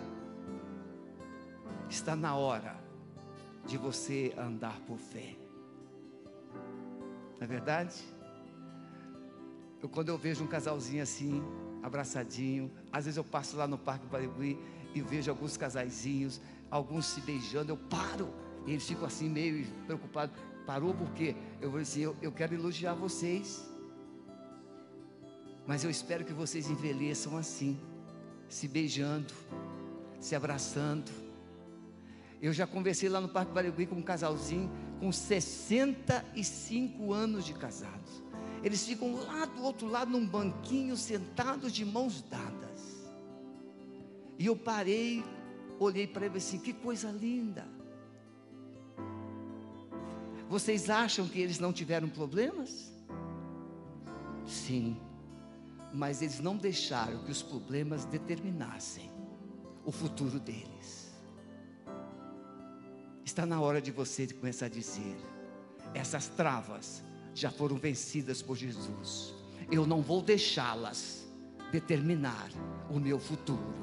[1.89, 2.75] Está na hora
[3.65, 5.35] de você andar por fé.
[7.39, 8.03] Não é verdade?
[9.81, 11.43] Eu, quando eu vejo um casalzinho assim,
[11.81, 14.59] abraçadinho, às vezes eu passo lá no Parque Barigui
[14.93, 16.39] e vejo alguns casaizinhos,
[16.69, 18.31] alguns se beijando, eu paro,
[18.65, 20.35] e eles ficam assim meio preocupados.
[20.65, 23.63] Parou porque eu vou assim, eu, eu quero elogiar vocês.
[25.67, 27.79] Mas eu espero que vocês envelheçam assim,
[28.47, 29.33] se beijando,
[30.19, 31.11] se abraçando.
[32.41, 38.23] Eu já conversei lá no Parque Barigui com um casalzinho com 65 anos de casados.
[38.63, 43.05] Eles ficam lá do outro lado num banquinho, sentados de mãos dadas.
[44.37, 45.23] E eu parei,
[45.79, 47.74] olhei para ele assim: que coisa linda.
[50.55, 52.89] Vocês acham que eles não tiveram problemas?
[54.47, 54.95] Sim,
[55.93, 59.11] mas eles não deixaram que os problemas determinassem
[59.83, 61.13] o futuro deles.
[63.25, 65.17] Está na hora de você começar a dizer:
[65.93, 67.03] essas travas
[67.33, 69.33] já foram vencidas por Jesus.
[69.69, 71.27] Eu não vou deixá-las
[71.69, 72.49] determinar
[72.89, 73.75] o meu futuro.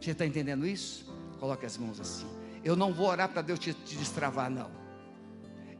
[0.00, 1.04] Você está entendendo isso?
[1.38, 2.26] Coloque as mãos assim.
[2.64, 4.77] Eu não vou orar para Deus te, te destravar, não.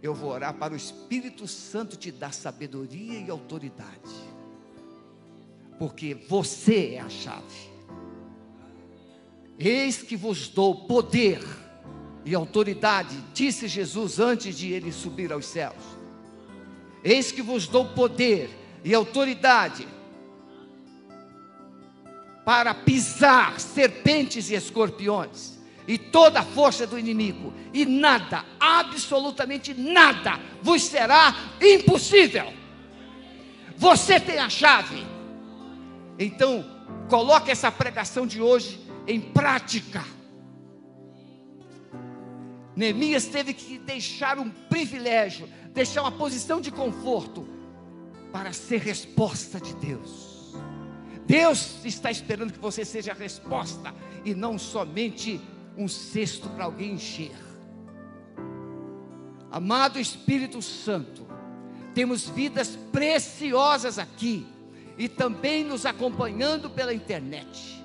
[0.03, 4.15] Eu vou orar para o Espírito Santo te dar sabedoria e autoridade.
[5.79, 7.69] Porque você é a chave.
[9.59, 11.41] Eis que vos dou poder
[12.25, 15.83] e autoridade, disse Jesus antes de ele subir aos céus.
[17.03, 18.51] Eis que vos dou poder
[18.85, 19.89] e autoridade
[22.45, 25.58] para pisar serpentes e escorpiões
[25.89, 32.53] e toda a força do inimigo, e nada, absolutamente nada, vos será impossível.
[33.77, 35.05] Você tem a chave.
[36.19, 36.65] Então,
[37.09, 40.05] coloque essa pregação de hoje em prática.
[42.77, 47.47] Neemias teve que deixar um privilégio deixar uma posição de conforto
[48.33, 50.53] para ser resposta de Deus.
[51.25, 55.41] Deus está esperando que você seja a resposta e não somente
[55.79, 57.37] um cesto para alguém encher.
[59.49, 61.25] Amado Espírito Santo,
[61.95, 64.47] temos vidas preciosas aqui
[64.99, 67.83] e também nos acompanhando pela internet.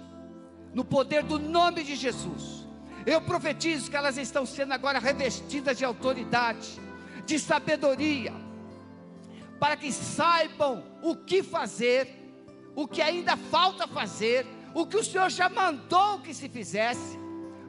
[0.74, 2.68] No poder do nome de Jesus,
[3.06, 6.82] eu profetizo que elas estão sendo agora revestidas de autoridade
[7.28, 8.34] de sabedoria,
[9.60, 12.10] para que saibam o que fazer,
[12.76, 17.23] o que ainda falta fazer, o que o Senhor já mandou que se fizesse,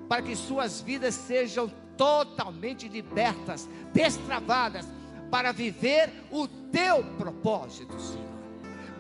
[0.09, 4.87] para que suas vidas sejam totalmente libertas, destravadas,
[5.31, 8.29] para viver o teu propósito, Senhor,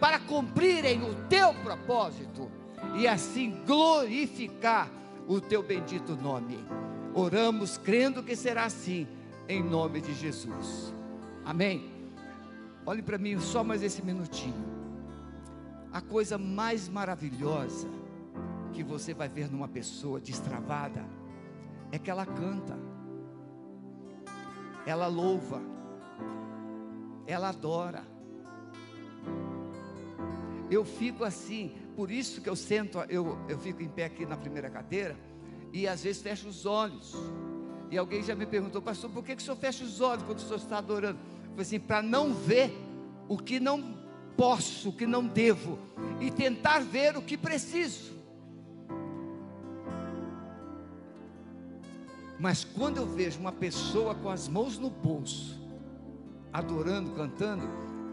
[0.00, 2.50] para cumprirem o teu propósito
[2.96, 4.90] e assim glorificar
[5.28, 6.58] o teu bendito nome.
[7.14, 9.06] Oramos crendo que será assim
[9.48, 10.92] em nome de Jesus.
[11.44, 11.90] Amém.
[12.86, 14.74] Olhe para mim só mais esse minutinho.
[15.92, 17.88] A coisa mais maravilhosa
[18.74, 21.06] que você vai ver numa pessoa destravada
[21.92, 22.76] é que ela canta,
[24.84, 25.62] ela louva,
[27.24, 28.04] ela adora.
[30.68, 34.36] Eu fico assim, por isso que eu sento, eu, eu fico em pé aqui na
[34.36, 35.16] primeira cadeira
[35.72, 37.14] e às vezes fecho os olhos
[37.92, 40.38] e alguém já me perguntou, pastor, por que, que o senhor fecha os olhos quando
[40.38, 41.20] o senhor está adorando?
[41.44, 42.72] Eu falei assim, para não ver
[43.28, 43.96] o que não
[44.36, 45.78] posso, o que não devo,
[46.20, 48.23] e tentar ver o que preciso.
[52.44, 55.58] Mas quando eu vejo uma pessoa com as mãos no bolso,
[56.52, 57.66] adorando, cantando,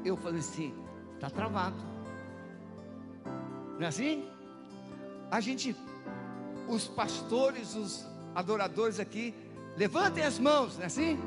[0.06, 0.74] eu falei assim:
[1.16, 1.76] está travado.
[3.78, 4.26] Não é assim?
[5.30, 5.76] A gente,
[6.70, 9.36] os pastores, os adoradores aqui,
[9.76, 11.20] Levantem as mãos, não é assim?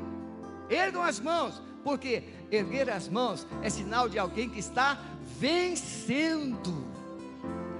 [0.67, 4.99] Ergam as mãos, porque erguer as mãos é sinal de alguém que está
[5.37, 6.73] vencendo.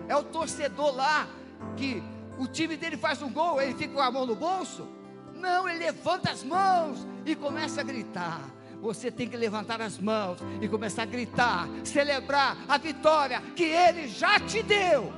[0.07, 1.27] É o torcedor lá
[1.75, 2.03] que
[2.37, 4.94] o time dele faz um gol, ele fica com a mão no bolso?
[5.35, 8.41] Não, ele levanta as mãos e começa a gritar.
[8.81, 14.07] Você tem que levantar as mãos e começar a gritar, celebrar a vitória que ele
[14.07, 15.11] já te deu.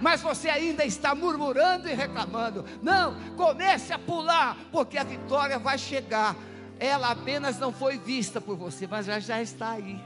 [0.00, 2.64] mas você ainda está murmurando e reclamando.
[2.82, 6.36] Não, comece a pular, porque a vitória vai chegar.
[6.78, 10.00] Ela apenas não foi vista por você, mas já, já está aí.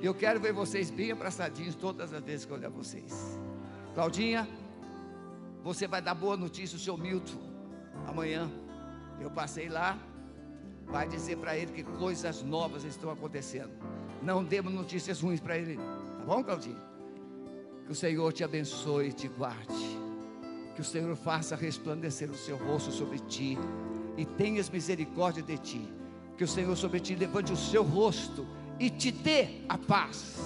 [0.00, 3.12] Eu quero ver vocês bem abraçadinhos todas as vezes que eu olhar vocês.
[3.94, 4.48] Claudinha,
[5.62, 7.53] você vai dar boa notícia ao seu Milton
[8.06, 8.50] amanhã.
[9.20, 9.98] Eu passei lá,
[10.86, 13.70] vai dizer para ele que coisas novas estão acontecendo.
[14.22, 16.94] Não demos notícias ruins para ele, tá bom, Claudinha?
[17.86, 19.98] Que o Senhor te abençoe e te guarde.
[20.74, 23.58] Que o Senhor faça resplandecer o seu rosto sobre ti
[24.16, 25.88] e tenhas misericórdia de ti.
[26.36, 28.46] Que o Senhor sobre ti levante o seu rosto
[28.80, 30.38] e te dê a paz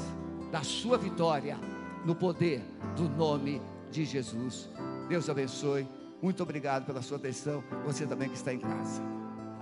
[0.51, 1.57] da sua vitória
[2.05, 2.63] no poder
[2.97, 4.69] do nome de Jesus.
[5.09, 5.98] Deus abençoe.
[6.21, 7.63] Muito obrigado pela sua atenção.
[7.85, 9.18] Você também que está em casa.